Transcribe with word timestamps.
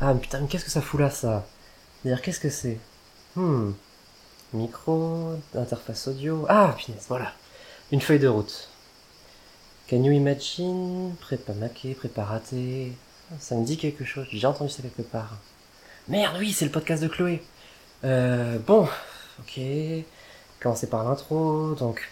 Ah 0.00 0.14
putain, 0.14 0.40
mais 0.40 0.46
qu'est-ce 0.48 0.64
que 0.64 0.70
ça 0.70 0.82
fout 0.82 1.00
là 1.00 1.10
ça? 1.10 1.46
D'ailleurs, 2.04 2.20
qu'est-ce 2.20 2.40
que 2.40 2.50
c'est? 2.50 2.78
Hmm. 3.34 3.72
Micro, 4.52 5.34
interface 5.54 6.08
audio. 6.08 6.44
Ah, 6.48 6.74
punaise, 6.76 7.06
voilà. 7.08 7.32
Une 7.92 8.00
feuille 8.00 8.18
de 8.18 8.28
route. 8.28 8.68
Can 9.88 10.02
you 10.02 10.12
imagine? 10.12 11.14
Prépa 11.20 11.54
maqué, 11.54 11.94
prépa 11.94 12.24
raté. 12.24 12.92
Ça 13.38 13.54
me 13.54 13.64
dit 13.64 13.76
quelque 13.76 14.04
chose, 14.04 14.26
j'ai 14.30 14.46
entendu 14.46 14.70
ça 14.70 14.82
quelque 14.82 15.02
part. 15.02 15.38
Merde, 16.08 16.36
oui, 16.38 16.52
c'est 16.52 16.64
le 16.64 16.70
podcast 16.70 17.02
de 17.02 17.08
Chloé. 17.08 17.42
Euh, 18.04 18.58
bon, 18.58 18.88
ok. 19.40 19.60
Commencer 20.60 20.88
par 20.88 21.04
l'intro, 21.04 21.74
donc. 21.74 22.08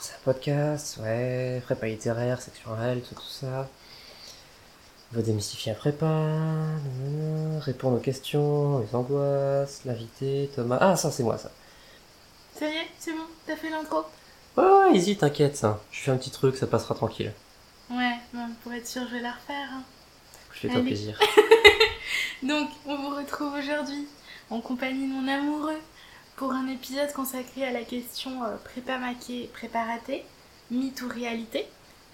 C'est 0.00 0.14
un 0.14 0.24
podcast, 0.24 0.98
ouais. 1.02 1.60
Prépa 1.64 1.86
littéraire, 1.86 2.40
section 2.40 2.70
tout, 3.08 3.14
tout 3.14 3.22
ça. 3.28 3.68
Va 5.12 5.22
démystifier 5.22 5.72
un 5.72 5.74
prépa. 5.74 6.06
Répondre 7.60 7.96
aux 7.96 8.00
questions, 8.00 8.80
les 8.80 8.94
angoisses, 8.94 9.80
l'invité, 9.84 10.50
Thomas. 10.54 10.78
Ah, 10.80 10.96
ça, 10.96 11.10
c'est 11.10 11.22
moi, 11.22 11.38
ça. 11.38 11.50
Ça 12.58 12.68
y 12.68 12.72
est, 12.76 12.88
c'est 12.98 13.12
bon, 13.12 13.24
t'as 13.46 13.56
fait 13.56 13.70
l'intro? 13.70 14.04
Ouais, 14.56 14.64
ouais, 14.64 14.96
easy, 14.96 15.16
t'inquiète, 15.16 15.56
ça. 15.56 15.80
Je 15.90 16.00
fais 16.00 16.10
un 16.10 16.16
petit 16.16 16.30
truc, 16.30 16.56
ça 16.56 16.66
passera 16.66 16.94
tranquille. 16.94 17.32
Ouais, 17.90 18.16
pour 18.62 18.72
être 18.72 18.86
sûr, 18.86 19.02
je 19.08 19.14
vais 19.16 19.22
la 19.22 19.32
refaire. 19.32 19.68
hein. 19.72 19.82
Fais-toi 20.50 20.78
Allez. 20.78 20.86
plaisir. 20.88 21.18
Donc, 22.42 22.68
on 22.86 22.96
vous 22.96 23.16
retrouve 23.16 23.54
aujourd'hui 23.54 24.06
en 24.50 24.60
compagnie 24.60 25.08
de 25.08 25.12
mon 25.12 25.28
amoureux 25.28 25.78
pour 26.36 26.52
un 26.52 26.68
épisode 26.68 27.12
consacré 27.12 27.64
à 27.66 27.72
la 27.72 27.82
question 27.82 28.44
euh, 28.44 28.56
prépa 28.64 28.98
maquée, 28.98 29.48
prépa 29.52 29.84
ratée, 29.84 30.24
mythe 30.70 31.00
ou 31.02 31.08
réalité, 31.08 31.66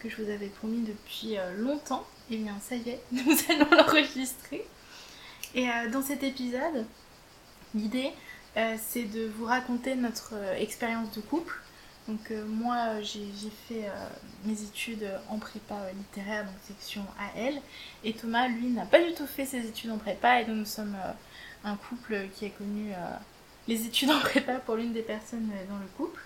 que 0.04 0.10
je 0.10 0.22
vous 0.22 0.30
avais 0.30 0.48
promis 0.48 0.82
depuis 0.82 1.38
euh, 1.38 1.54
longtemps. 1.56 2.06
Et 2.30 2.36
bien, 2.36 2.56
ça 2.60 2.76
y 2.76 2.90
est, 2.90 3.00
nous 3.12 3.36
allons 3.48 3.70
l'enregistrer. 3.70 4.64
Et 5.54 5.68
euh, 5.68 5.90
dans 5.90 6.02
cet 6.02 6.22
épisode, 6.22 6.84
l'idée, 7.74 8.12
euh, 8.56 8.76
c'est 8.78 9.04
de 9.04 9.26
vous 9.26 9.46
raconter 9.46 9.94
notre 9.94 10.34
expérience 10.58 11.10
de 11.12 11.20
couple. 11.20 11.60
Donc 12.06 12.30
moi, 12.48 13.00
j'ai 13.00 13.24
fait 13.66 13.88
mes 14.44 14.60
études 14.60 15.08
en 15.30 15.38
prépa 15.38 15.90
littéraire, 15.96 16.44
donc 16.44 16.54
section 16.66 17.02
AL. 17.34 17.54
Et 18.04 18.12
Thomas, 18.12 18.46
lui, 18.46 18.66
n'a 18.66 18.84
pas 18.84 19.02
du 19.02 19.14
tout 19.14 19.26
fait 19.26 19.46
ses 19.46 19.66
études 19.66 19.90
en 19.90 19.96
prépa. 19.96 20.42
Et 20.42 20.44
donc 20.44 20.56
nous 20.56 20.66
sommes 20.66 20.94
un 21.64 21.76
couple 21.76 22.28
qui 22.34 22.44
a 22.44 22.50
connu 22.50 22.92
les 23.68 23.86
études 23.86 24.10
en 24.10 24.20
prépa 24.20 24.56
pour 24.56 24.74
l'une 24.74 24.92
des 24.92 25.00
personnes 25.00 25.48
dans 25.66 25.78
le 25.78 25.86
couple. 25.96 26.20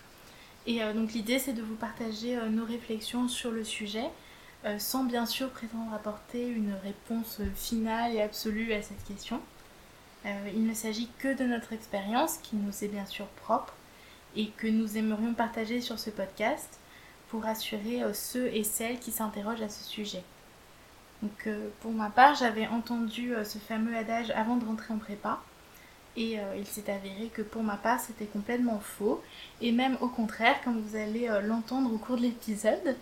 Et 0.68 0.82
euh, 0.82 0.92
l'idée, 0.92 1.38
c'est 1.38 1.54
de 1.54 1.62
vous 1.62 1.76
partager 1.76 2.36
euh, 2.36 2.50
nos 2.50 2.66
réflexions 2.66 3.26
sur 3.26 3.50
le 3.50 3.64
sujet, 3.64 4.04
euh, 4.66 4.78
sans 4.78 5.02
bien 5.04 5.24
sûr 5.24 5.48
prétendre 5.48 5.94
apporter 5.94 6.46
une 6.46 6.74
réponse 6.84 7.40
finale 7.56 8.14
et 8.14 8.20
absolue 8.20 8.74
à 8.74 8.82
cette 8.82 9.02
question. 9.04 9.40
Il 10.54 10.66
ne 10.66 10.74
s'agit 10.74 11.08
que 11.20 11.34
de 11.34 11.44
notre 11.44 11.72
expérience, 11.72 12.36
qui 12.42 12.56
nous 12.56 12.84
est 12.84 12.88
bien 12.88 13.06
sûr 13.06 13.24
propre, 13.28 13.72
et 14.36 14.48
que 14.58 14.66
nous 14.66 14.98
aimerions 14.98 15.32
partager 15.32 15.80
sur 15.80 15.98
ce 15.98 16.10
podcast 16.10 16.78
pour 17.30 17.46
assurer 17.46 18.02
euh, 18.02 18.12
ceux 18.12 18.48
et 18.48 18.62
celles 18.62 18.98
qui 18.98 19.10
s'interrogent 19.10 19.62
à 19.62 19.70
ce 19.70 19.84
sujet. 19.84 20.22
Pour 21.80 21.92
ma 21.92 22.10
part, 22.10 22.34
j'avais 22.34 22.66
entendu 22.66 23.32
ce 23.42 23.58
fameux 23.58 23.96
adage 23.96 24.30
avant 24.30 24.56
de 24.56 24.66
rentrer 24.66 24.92
en 24.92 24.98
prépa, 24.98 25.40
et 26.18 26.40
euh, 26.40 26.56
il 26.58 26.66
s'est 26.66 26.90
avéré 26.90 27.30
que 27.32 27.42
pour 27.42 27.62
ma 27.62 27.76
part, 27.76 28.00
c'était 28.00 28.26
complètement 28.26 28.80
faux, 28.80 29.22
et 29.60 29.70
même 29.70 29.96
au 30.00 30.08
contraire, 30.08 30.56
comme 30.64 30.80
vous 30.80 30.96
allez 30.96 31.28
euh, 31.28 31.40
l'entendre 31.40 31.92
au 31.94 31.98
cours 31.98 32.16
de 32.16 32.22
l'épisode. 32.22 32.96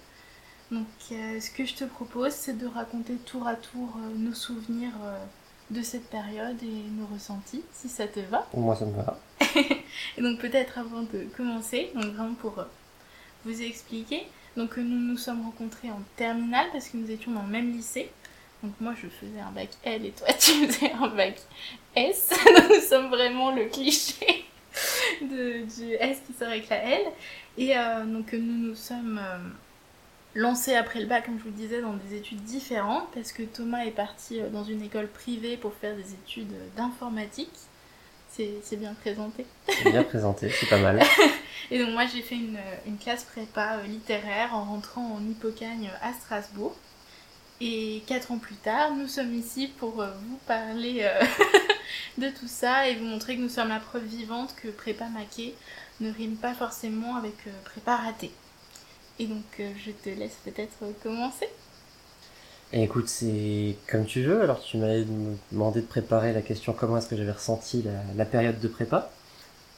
Donc 0.71 0.87
euh, 1.13 1.41
ce 1.41 1.51
que 1.51 1.65
je 1.65 1.75
te 1.75 1.85
propose, 1.85 2.33
c'est 2.33 2.59
de 2.59 2.67
raconter 2.67 3.15
tour 3.15 3.49
à 3.49 3.55
tour 3.55 3.97
nos 4.17 4.35
souvenirs 4.35 4.93
de 5.71 5.81
cette 5.81 6.09
période 6.11 6.63
et 6.63 6.91
nos 6.91 7.07
ressentis, 7.07 7.63
si 7.73 7.89
ça 7.89 8.07
te 8.07 8.21
va. 8.21 8.47
Moi, 8.55 8.77
ça 8.77 8.85
me 8.85 8.93
va. 8.93 9.19
Et 10.19 10.23
donc 10.23 10.39
peut-être 10.39 10.79
avant 10.79 11.03
de 11.03 11.27
commencer, 11.37 11.91
donc 11.95 12.13
vraiment 12.13 12.35
pour 12.35 12.65
vous 13.45 13.63
expliquer, 13.63 14.27
donc 14.57 14.77
nous 14.77 14.85
nous 14.85 15.17
sommes 15.17 15.43
rencontrés 15.43 15.91
en 15.91 16.03
terminale 16.17 16.67
parce 16.73 16.89
que 16.89 16.99
nous 16.99 17.11
étions 17.11 17.33
dans 17.33 17.43
le 17.43 17.49
même 17.49 17.73
lycée. 17.73 18.11
Donc 18.63 18.73
moi 18.81 18.95
je 19.01 19.09
faisais 19.09 19.41
un 19.41 19.51
bac 19.51 19.69
L 19.85 20.07
et 20.07 20.11
toi 20.11 20.29
tu 20.39 20.67
faisais 20.67 20.93
un 20.93 21.09
bac 21.09 21.39
S. 21.95 22.33
Nous 22.69 22.81
sommes 22.81 23.09
vraiment 23.09 23.53
le 23.53 23.67
cliché 23.67 24.45
de, 25.21 25.65
du 25.65 25.95
S 25.95 26.19
qui 26.27 26.33
sort 26.33 26.49
avec 26.49 26.69
la 26.69 26.83
L. 26.83 27.03
Et 27.59 27.77
euh, 27.77 28.05
donc 28.05 28.33
nous 28.33 28.69
nous 28.69 28.75
sommes 28.75 29.19
euh, 29.23 29.39
lancés 30.35 30.75
après 30.75 31.01
le 31.01 31.07
bac, 31.07 31.25
comme 31.27 31.39
je 31.39 31.45
vous 31.45 31.51
le 31.51 31.55
disais, 31.55 31.81
dans 31.81 31.95
des 31.95 32.17
études 32.17 32.43
différentes 32.43 33.09
parce 33.15 33.33
que 33.33 33.43
Thomas 33.43 33.85
est 33.85 33.93
parti 33.93 34.41
euh, 34.41 34.49
dans 34.49 34.65
une 34.65 34.83
école 34.83 35.09
privée 35.09 35.57
pour 35.57 35.75
faire 35.75 35.97
des 35.97 36.13
études 36.13 36.53
d'informatique. 36.77 37.55
C'est 38.29 38.77
bien 38.79 38.93
présenté. 38.93 39.47
C'est 39.67 39.91
bien 39.91 40.03
présenté, 40.03 40.51
c'est 40.51 40.69
pas 40.69 40.79
mal. 40.79 41.03
Et 41.71 41.79
donc 41.79 41.95
moi 41.95 42.05
j'ai 42.05 42.21
fait 42.21 42.35
une, 42.35 42.59
une 42.87 42.99
classe 42.99 43.25
prépa 43.25 43.79
littéraire 43.87 44.55
en 44.55 44.65
rentrant 44.65 45.15
en 45.15 45.23
Hippocagne 45.23 45.91
à 46.03 46.13
Strasbourg. 46.13 46.77
Et 47.61 48.03
quatre 48.07 48.33
ans 48.33 48.39
plus 48.39 48.57
tard, 48.57 48.95
nous 48.95 49.09
sommes 49.09 49.35
ici 49.35 49.69
pour 49.79 50.03
euh, 50.03 50.11
vous 50.29 50.39
parler 50.47 50.99
euh, 51.01 51.25
de 52.19 52.29
tout 52.29 52.49
ça 52.49 52.87
et 52.87 52.97
vous 52.97 53.07
montrer 53.07 53.37
que 53.37 53.41
nous 53.41 53.49
sommes 53.49 53.71
la 53.71 53.81
preuve 53.81 54.05
vivante 54.05 54.55
que 54.63 54.69
prépa 54.69 55.07
maquée 55.07 55.55
ne 56.01 56.13
rime 56.13 56.37
pas 56.37 56.53
forcément 56.53 57.17
avec 57.17 57.35
euh, 57.47 57.51
prépa 57.65 57.97
ratée. 57.97 58.31
Et 59.19 59.25
donc 59.25 59.45
je 59.59 59.91
te 59.91 60.11
laisse 60.11 60.37
peut-être 60.45 60.93
commencer. 61.03 61.49
Écoute, 62.75 63.09
c'est 63.09 63.77
comme 63.89 64.05
tu 64.05 64.23
veux. 64.23 64.43
Alors, 64.43 64.61
tu 64.61 64.77
m'avais 64.77 65.07
demandé 65.51 65.81
de 65.81 65.87
préparer 65.87 66.35
la 66.35 66.43
question 66.43 66.75
comment 66.75 66.99
est-ce 66.99 67.09
que 67.09 67.17
j'avais 67.17 67.33
ressenti 67.33 67.83
la, 68.15 68.25
période 68.27 68.61
de 68.61 68.69
prépa? 68.69 69.11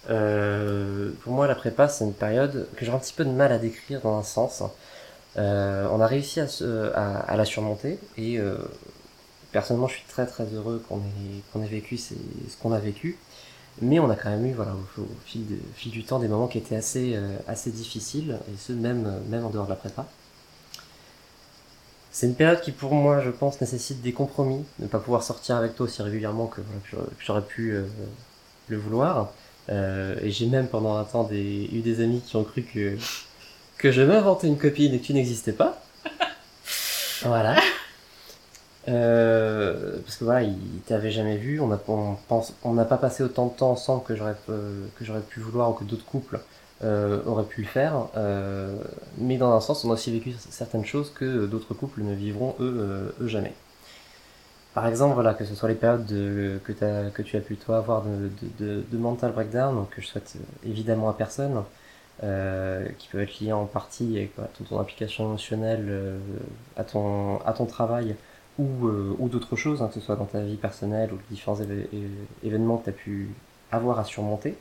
Pour 0.06 1.32
moi, 1.32 1.46
la 1.46 1.54
prépa, 1.54 1.86
c'est 1.86 2.04
une 2.04 2.14
période 2.14 2.66
que 2.74 2.84
j'ai 2.84 2.90
un 2.90 2.98
petit 2.98 3.12
peu 3.12 3.24
de 3.24 3.30
mal 3.30 3.52
à 3.52 3.58
décrire 3.58 4.00
dans 4.00 4.18
un 4.18 4.24
sens. 4.24 4.64
Euh, 5.38 5.86
on 5.92 6.00
a 6.00 6.06
réussi 6.06 6.40
à, 6.40 7.36
la 7.36 7.44
surmonter 7.44 7.98
et 8.16 8.38
euh, 8.38 8.56
personnellement, 9.52 9.86
je 9.86 9.94
suis 9.94 10.06
très 10.08 10.26
très 10.26 10.44
heureux 10.46 10.82
qu'on 10.88 11.62
ait, 11.62 11.66
vécu 11.66 11.96
ce 11.96 12.14
qu'on 12.60 12.72
a 12.72 12.78
vécu. 12.80 13.18
Mais 13.80 14.00
on 14.00 14.10
a 14.10 14.16
quand 14.16 14.30
même 14.30 14.44
eu, 14.44 14.54
voilà, 14.54 14.72
au, 14.72 15.06
fil, 15.24 15.46
du 15.90 16.02
temps, 16.02 16.18
des 16.18 16.26
moments 16.26 16.48
qui 16.48 16.58
étaient 16.58 16.74
assez, 16.74 17.14
euh, 17.14 17.36
assez 17.46 17.70
difficiles, 17.70 18.40
et 18.52 18.56
ce, 18.58 18.72
même, 18.72 19.20
même 19.28 19.44
en 19.44 19.50
dehors 19.50 19.66
de 19.66 19.70
la 19.70 19.76
prépa. 19.76 20.04
C'est 22.10 22.26
une 22.26 22.34
période 22.34 22.60
qui, 22.60 22.72
pour 22.72 22.92
moi, 22.92 23.20
je 23.20 23.30
pense, 23.30 23.60
nécessite 23.60 24.02
des 24.02 24.12
compromis. 24.12 24.64
Ne 24.80 24.88
pas 24.88 24.98
pouvoir 24.98 25.22
sortir 25.22 25.54
avec 25.54 25.76
toi 25.76 25.84
aussi 25.86 26.02
régulièrement 26.02 26.46
que, 26.48 26.60
j'aurais- 27.24 27.42
pu 27.42 27.76
le 28.68 28.76
vouloir. 28.76 29.30
Et 29.68 30.30
j'ai 30.30 30.46
même 30.46 30.66
pendant 30.66 30.96
un 30.96 31.04
temps 31.04 31.28
eu 31.30 31.80
des 31.80 32.00
amis 32.02 32.20
qui 32.20 32.34
ont 32.34 32.42
cru 32.42 32.62
que, 32.62 32.96
que 33.78 33.92
je 33.92 34.02
m'inventais 34.02 34.48
une 34.48 34.58
copine 34.58 34.92
et 34.94 34.98
que 34.98 35.06
tu 35.06 35.14
n'existais 35.14 35.52
pas. 35.52 35.80
Voilà. 37.22 37.56
Euh, 38.86 39.98
parce 40.04 40.16
que 40.16 40.24
voilà, 40.24 40.42
il 40.42 40.80
t'avait 40.86 41.10
jamais 41.10 41.36
vu, 41.36 41.60
on 41.60 41.66
n'a 41.66 41.80
on 41.88 42.16
pense, 42.28 42.54
on 42.62 42.74
n'a 42.74 42.84
pas 42.84 42.96
passé 42.96 43.24
autant 43.24 43.46
de 43.46 43.52
temps 43.52 43.72
ensemble 43.72 44.04
que 44.04 44.14
j'aurais 44.14 44.36
euh, 44.48 44.86
que 44.96 45.04
j'aurais 45.04 45.20
pu 45.20 45.40
vouloir 45.40 45.70
ou 45.70 45.74
que 45.74 45.84
d'autres 45.84 46.04
couples 46.04 46.40
euh, 46.84 47.20
auraient 47.26 47.44
pu 47.44 47.62
le 47.62 47.66
faire. 47.66 48.06
Euh, 48.16 48.76
mais 49.18 49.36
dans 49.36 49.52
un 49.52 49.60
sens, 49.60 49.84
on 49.84 49.90
a 49.90 49.94
aussi 49.94 50.12
vécu 50.12 50.32
certaines 50.48 50.86
choses 50.86 51.12
que 51.12 51.46
d'autres 51.46 51.74
couples 51.74 52.02
ne 52.02 52.14
vivront 52.14 52.54
eux, 52.60 53.12
eux 53.20 53.26
jamais. 53.26 53.52
Par 54.74 54.86
exemple, 54.86 55.14
voilà, 55.14 55.34
que 55.34 55.44
ce 55.44 55.54
soit 55.56 55.68
les 55.68 55.74
périodes 55.74 56.06
de, 56.06 56.60
que, 56.64 57.22
tu 57.22 57.36
as 57.36 57.40
pu 57.40 57.56
toi 57.56 57.78
avoir 57.78 58.04
de, 58.04 58.30
de, 58.60 58.96
mental 58.96 59.32
breakdown, 59.32 59.86
que 59.90 60.00
je 60.00 60.06
souhaite 60.06 60.34
évidemment 60.64 61.08
à 61.08 61.14
personne, 61.14 61.64
qui 62.20 63.08
peuvent 63.08 63.22
être 63.22 63.40
liés 63.40 63.52
en 63.52 63.66
partie 63.66 64.28
voilà, 64.36 64.50
toute 64.54 64.68
ton 64.68 64.80
implication 64.80 65.24
émotionnelle 65.26 65.86
euh, 65.88 66.18
à, 66.76 66.84
ton, 66.84 67.38
à 67.44 67.52
ton 67.52 67.66
travail 67.66 68.16
ou, 68.58 68.88
euh, 68.88 69.14
ou 69.18 69.28
d'autres 69.28 69.56
choses, 69.56 69.82
hein, 69.82 69.88
que 69.88 69.94
ce 69.94 70.00
soit 70.00 70.16
dans 70.16 70.24
ta 70.24 70.40
vie 70.40 70.56
personnelle 70.56 71.10
ou 71.12 71.16
les 71.16 71.36
différents 71.36 71.58
événements 72.42 72.78
que 72.78 72.84
tu 72.84 72.90
as 72.90 72.92
pu 72.92 73.28
avoir 73.70 73.98
à 73.98 74.04
surmonter. 74.04 74.56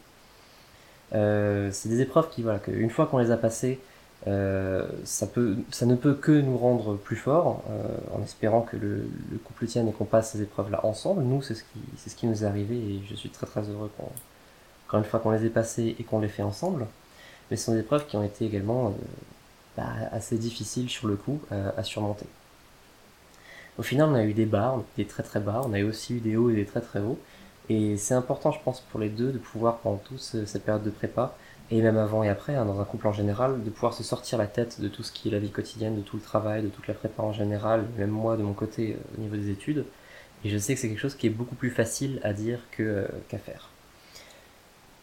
Euh, 1.14 1.70
c'est 1.72 1.90
des 1.90 2.02
épreuves 2.02 2.30
qui, 2.30 2.44
voilà, 2.44 2.60
qu'une 2.60 2.90
fois 2.90 3.08
qu'on 3.08 3.18
les 3.18 3.32
a 3.32 3.38
passées, 3.38 3.80
euh, 4.28 4.88
ça, 5.04 5.28
peut, 5.28 5.58
ça 5.72 5.86
ne 5.86 5.96
peut 5.96 6.14
que 6.14 6.32
nous 6.32 6.58
rendre 6.58 6.96
plus 6.96 7.16
forts, 7.16 7.64
euh, 7.70 8.18
en 8.18 8.24
espérant 8.24 8.62
que 8.62 8.76
le, 8.76 9.08
le 9.32 9.38
couple 9.38 9.68
tienne 9.68 9.88
et 9.88 9.92
qu'on 9.92 10.06
passe 10.06 10.32
ces 10.32 10.42
épreuves-là 10.42 10.86
ensemble. 10.86 11.24
Nous, 11.24 11.42
c'est 11.42 11.56
ce, 11.56 11.64
qui, 11.64 11.80
c'est 11.98 12.10
ce 12.10 12.16
qui 12.16 12.28
nous 12.28 12.44
est 12.44 12.48
arrivé 12.48 12.76
et 12.76 13.02
je 13.10 13.16
suis 13.16 13.30
très 13.30 13.48
très 13.48 13.62
heureux 13.62 13.90
qu'on, 13.98 14.10
encore 14.88 15.00
une 15.00 15.06
fois 15.06 15.20
qu'on 15.20 15.32
les 15.32 15.46
ait 15.46 15.50
passées 15.50 15.96
et 16.00 16.04
qu'on 16.04 16.20
les 16.20 16.28
fait 16.28 16.44
ensemble. 16.44 16.88
Mais 17.52 17.58
ce 17.58 17.66
sont 17.66 17.74
des 17.74 17.80
épreuves 17.82 18.06
qui 18.08 18.18
ont 18.18 18.24
été 18.24 18.46
également 18.46 18.90
euh, 18.90 18.92
bah, 19.78 19.94
assez 20.12 20.38
difficiles 20.38 20.90
sur 20.90 21.08
le 21.08 21.18
coup 21.18 21.42
euh, 21.52 21.72
à 21.78 21.84
surmonter. 21.84 22.28
Au 23.78 23.84
final, 23.84 24.10
on 24.10 24.16
a 24.16 24.24
eu 24.24 24.34
des 24.34 24.46
bas, 24.46 24.84
des 24.98 25.06
très 25.06 25.24
très 25.24 25.40
bas, 25.40 25.62
on 25.66 25.74
a 25.74 25.80
eu 25.80 25.84
aussi 25.84 26.16
eu 26.16 26.20
des 26.20 26.36
hauts 26.36 26.50
et 26.50 26.56
des 26.56 26.66
très 26.66 26.82
très 26.82 27.00
hauts. 27.00 27.24
Et 27.70 27.98
c'est 27.98 28.14
important, 28.14 28.52
je 28.52 28.60
pense, 28.64 28.82
pour 28.82 29.00
les 29.00 29.10
deux 29.10 29.32
de 29.32 29.38
pouvoir, 29.38 29.80
pendant 29.80 29.98
toute 29.98 30.20
ce- 30.20 30.46
cette 30.46 30.64
période 30.66 30.84
de 30.84 30.90
prépa, 30.90 31.38
et 31.70 31.82
même 31.82 31.98
avant 31.98 32.24
et 32.24 32.30
après, 32.30 32.56
hein, 32.56 32.66
dans 32.66 32.80
un 32.80 32.86
couple 32.86 33.08
en 33.08 33.14
général, 33.14 33.64
de 33.64 33.70
pouvoir 33.70 33.94
se 33.94 34.04
sortir 34.04 34.38
la 34.38 34.48
tête 34.48 34.80
de 34.82 34.88
tout 34.88 35.04
ce 35.04 35.12
qui 35.12 35.28
est 35.28 35.32
la 35.32 35.40
vie 35.40 35.52
quotidienne, 35.52 35.98
de 35.98 36.02
tout 36.02 36.16
le 36.18 36.24
travail, 36.24 36.64
de 36.64 36.70
toute 36.70 36.88
la 36.88 36.94
prépa 36.94 37.22
en 37.24 37.34
général, 37.34 37.86
même 37.98 38.10
moi 38.10 38.38
de 38.38 38.44
mon 38.44 38.54
côté 38.54 38.94
euh, 38.94 39.16
au 39.18 39.22
niveau 39.22 39.36
des 39.36 39.50
études, 39.52 39.86
Et 40.46 40.50
je 40.52 40.58
sais 40.60 40.76
que 40.76 40.82
c'est 40.82 40.90
quelque 40.90 41.00
chose 41.02 41.16
qui 41.18 41.28
est 41.28 41.32
beaucoup 41.32 41.56
plus 41.56 41.72
facile 41.72 42.22
à 42.24 42.34
dire 42.34 42.62
que, 42.72 43.08
qu'à 43.30 43.40
faire. 43.40 43.70
Pour 43.70 43.77
le 43.77 43.77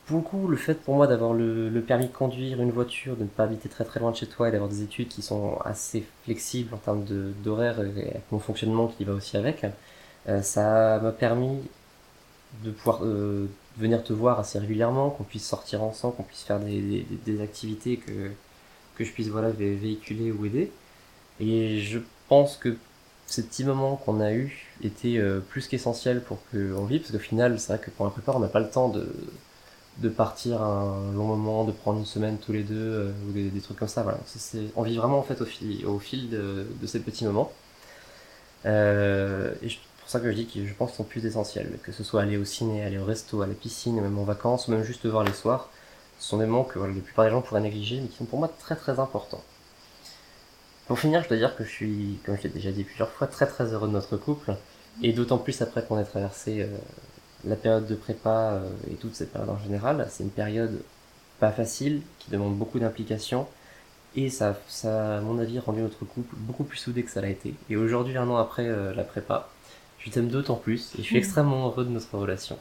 coup, 0.06 0.48
le 0.48 0.56
fait 0.56 0.74
pour 0.74 0.96
moi 0.96 1.06
d'avoir 1.06 1.32
le, 1.32 1.80
permis 1.86 2.06
de 2.06 2.12
conduire 2.12 2.60
une 2.60 2.70
voiture, 2.70 3.16
de 3.16 3.22
ne 3.22 3.28
pas 3.28 3.44
habiter 3.44 3.68
très 3.68 3.84
très 3.84 4.00
loin 4.00 4.10
de 4.10 4.16
chez 4.16 4.26
toi 4.26 4.48
et 4.48 4.52
d'avoir 4.52 4.70
des 4.70 4.82
études 4.82 5.08
qui 5.08 5.22
sont 5.22 5.58
assez 5.64 6.04
flexibles 6.24 6.74
en 6.74 6.78
termes 6.78 7.04
d'horaire 7.42 7.80
et 7.80 8.10
avec 8.10 8.24
mon 8.30 8.38
fonctionnement 8.38 8.88
qui 8.88 9.04
va 9.04 9.14
aussi 9.14 9.36
avec, 9.36 9.64
euh, 10.28 10.42
ça 10.42 11.00
m'a 11.00 11.12
permis 11.12 11.58
de 12.62 12.70
pouvoir 12.70 13.00
euh, 13.04 13.48
venir 13.78 14.02
te 14.04 14.12
voir 14.12 14.38
assez 14.40 14.58
régulièrement, 14.58 15.10
qu'on 15.10 15.24
puisse 15.24 15.46
sortir 15.46 15.82
ensemble, 15.82 16.16
qu'on 16.16 16.22
puisse 16.22 16.42
faire 16.42 16.60
des, 16.60 17.40
activités 17.42 17.96
que, 17.96 18.30
que 18.96 19.04
je 19.04 19.12
puisse 19.12 19.28
voilà, 19.28 19.50
véhiculer 19.50 20.32
ou 20.32 20.44
aider. 20.46 20.70
Et 21.40 21.80
je 21.80 21.98
pense 22.28 22.56
que 22.56 22.76
ces 23.26 23.42
petits 23.42 23.64
moments 23.64 23.96
qu'on 23.96 24.20
a 24.20 24.32
eu 24.32 24.68
étaient 24.82 25.18
euh, 25.18 25.40
plus 25.40 25.66
qu'essentiels 25.66 26.22
pour 26.22 26.38
qu'on 26.50 26.84
vive, 26.84 27.00
parce 27.00 27.12
qu'au 27.12 27.18
final, 27.18 27.58
c'est 27.58 27.74
vrai 27.74 27.84
que 27.84 27.90
pour 27.90 28.04
la 28.06 28.12
prépa, 28.12 28.32
on 28.34 28.40
n'a 28.40 28.48
pas 28.48 28.60
le 28.60 28.70
temps 28.70 28.88
de, 28.88 29.08
de 29.98 30.08
partir 30.08 30.60
un 30.62 31.12
long 31.12 31.24
moment, 31.24 31.64
de 31.64 31.72
prendre 31.72 31.98
une 31.98 32.06
semaine 32.06 32.38
tous 32.38 32.52
les 32.52 32.64
deux, 32.64 32.74
euh, 32.74 33.12
ou 33.28 33.32
des, 33.32 33.48
des, 33.50 33.60
trucs 33.60 33.78
comme 33.78 33.88
ça. 33.88 34.02
Voilà. 34.02 34.18
On 34.76 34.82
vit 34.82 34.96
vraiment 34.96 35.18
en 35.18 35.22
fait 35.22 35.40
au 35.40 35.46
fil, 35.98 36.30
de 36.30 36.86
ces 36.86 37.00
petits 37.00 37.24
moments. 37.24 37.52
Euh, 38.66 39.54
et 39.62 39.68
c'est 39.68 39.78
pour 40.00 40.08
ça 40.08 40.20
que 40.20 40.30
je 40.30 40.36
dis 40.36 40.46
que 40.46 40.66
je 40.66 40.74
pense 40.74 40.90
qu'ils 40.90 40.96
sont 40.98 41.04
plus 41.04 41.26
essentiels, 41.26 41.78
que 41.82 41.92
ce 41.92 42.04
soit 42.04 42.22
aller 42.22 42.36
au 42.36 42.44
ciné, 42.44 42.84
aller 42.84 42.98
au 42.98 43.04
resto, 43.04 43.42
à 43.42 43.46
la 43.46 43.54
piscine, 43.54 44.00
même 44.00 44.18
en 44.18 44.24
vacances, 44.24 44.68
ou 44.68 44.72
même 44.72 44.84
juste 44.84 45.04
voir 45.06 45.24
les 45.24 45.32
soirs. 45.32 45.70
Ce 46.18 46.28
sont 46.28 46.38
des 46.38 46.46
moments 46.46 46.64
que 46.64 46.78
voilà, 46.78 46.94
la 46.94 47.00
plupart 47.00 47.24
des 47.24 47.30
gens 47.30 47.42
pourraient 47.42 47.60
négliger, 47.60 48.00
mais 48.00 48.08
qui 48.08 48.16
sont 48.16 48.24
pour 48.24 48.38
moi 48.38 48.50
très 48.60 48.76
très 48.76 48.98
importants. 48.98 49.42
Pour 50.86 50.98
finir, 50.98 51.22
je 51.22 51.28
dois 51.28 51.38
dire 51.38 51.56
que 51.56 51.64
je 51.64 51.70
suis, 51.70 52.18
comme 52.24 52.36
je 52.36 52.42
l'ai 52.42 52.48
déjà 52.50 52.70
dit 52.70 52.84
plusieurs 52.84 53.10
fois, 53.10 53.26
très 53.26 53.46
très 53.46 53.72
heureux 53.72 53.88
de 53.88 53.92
notre 53.92 54.16
couple, 54.16 54.54
et 55.02 55.12
d'autant 55.12 55.38
plus 55.38 55.60
après 55.62 55.84
qu'on 55.84 55.98
ait 55.98 56.04
traversé 56.04 56.62
euh, 56.62 56.68
la 57.46 57.56
période 57.56 57.86
de 57.86 57.94
prépa 57.94 58.52
euh, 58.52 58.70
et 58.90 58.94
toute 58.94 59.14
cette 59.14 59.32
période 59.32 59.50
en 59.50 59.58
général. 59.58 60.06
C'est 60.10 60.24
une 60.24 60.30
période 60.30 60.82
pas 61.40 61.50
facile, 61.50 62.02
qui 62.18 62.30
demande 62.30 62.56
beaucoup 62.56 62.78
d'implication, 62.78 63.46
et 64.16 64.30
ça, 64.30 64.56
ça, 64.68 65.18
à 65.18 65.20
mon 65.20 65.38
avis, 65.38 65.58
rendu 65.58 65.80
notre 65.80 66.04
couple 66.04 66.36
beaucoup 66.36 66.64
plus 66.64 66.78
soudé 66.78 67.02
que 67.02 67.10
ça 67.10 67.20
l'a 67.20 67.28
été. 67.28 67.54
Et 67.68 67.76
aujourd'hui, 67.76 68.16
un 68.16 68.28
an 68.28 68.36
après 68.36 68.68
euh, 68.68 68.94
la 68.94 69.02
prépa, 69.02 69.48
je 69.98 70.10
t'aime 70.10 70.28
d'autant 70.28 70.56
plus, 70.56 70.92
et 70.94 70.98
je 70.98 71.02
suis 71.02 71.16
mmh. 71.16 71.18
extrêmement 71.18 71.66
heureux 71.66 71.84
de 71.84 71.90
notre 71.90 72.16
relation. 72.16 72.58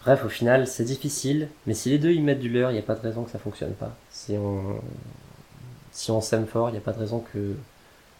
Bref, 0.00 0.24
au 0.24 0.28
final, 0.28 0.66
c'est 0.66 0.84
difficile, 0.84 1.48
mais 1.66 1.74
si 1.74 1.90
les 1.90 1.98
deux 1.98 2.12
y 2.12 2.20
mettent 2.20 2.40
du 2.40 2.48
leur, 2.48 2.70
il 2.70 2.74
n'y 2.74 2.80
a 2.80 2.82
pas 2.82 2.94
de 2.94 3.00
raison 3.00 3.24
que 3.24 3.30
ça 3.30 3.38
fonctionne 3.38 3.74
pas. 3.74 3.94
Si 4.10 4.36
on, 4.36 4.80
si 5.92 6.10
on 6.10 6.20
s'aime 6.20 6.46
fort, 6.46 6.70
il 6.70 6.72
n'y 6.72 6.78
a 6.78 6.82
pas 6.82 6.92
de 6.92 6.98
raison 6.98 7.20
que 7.32 7.54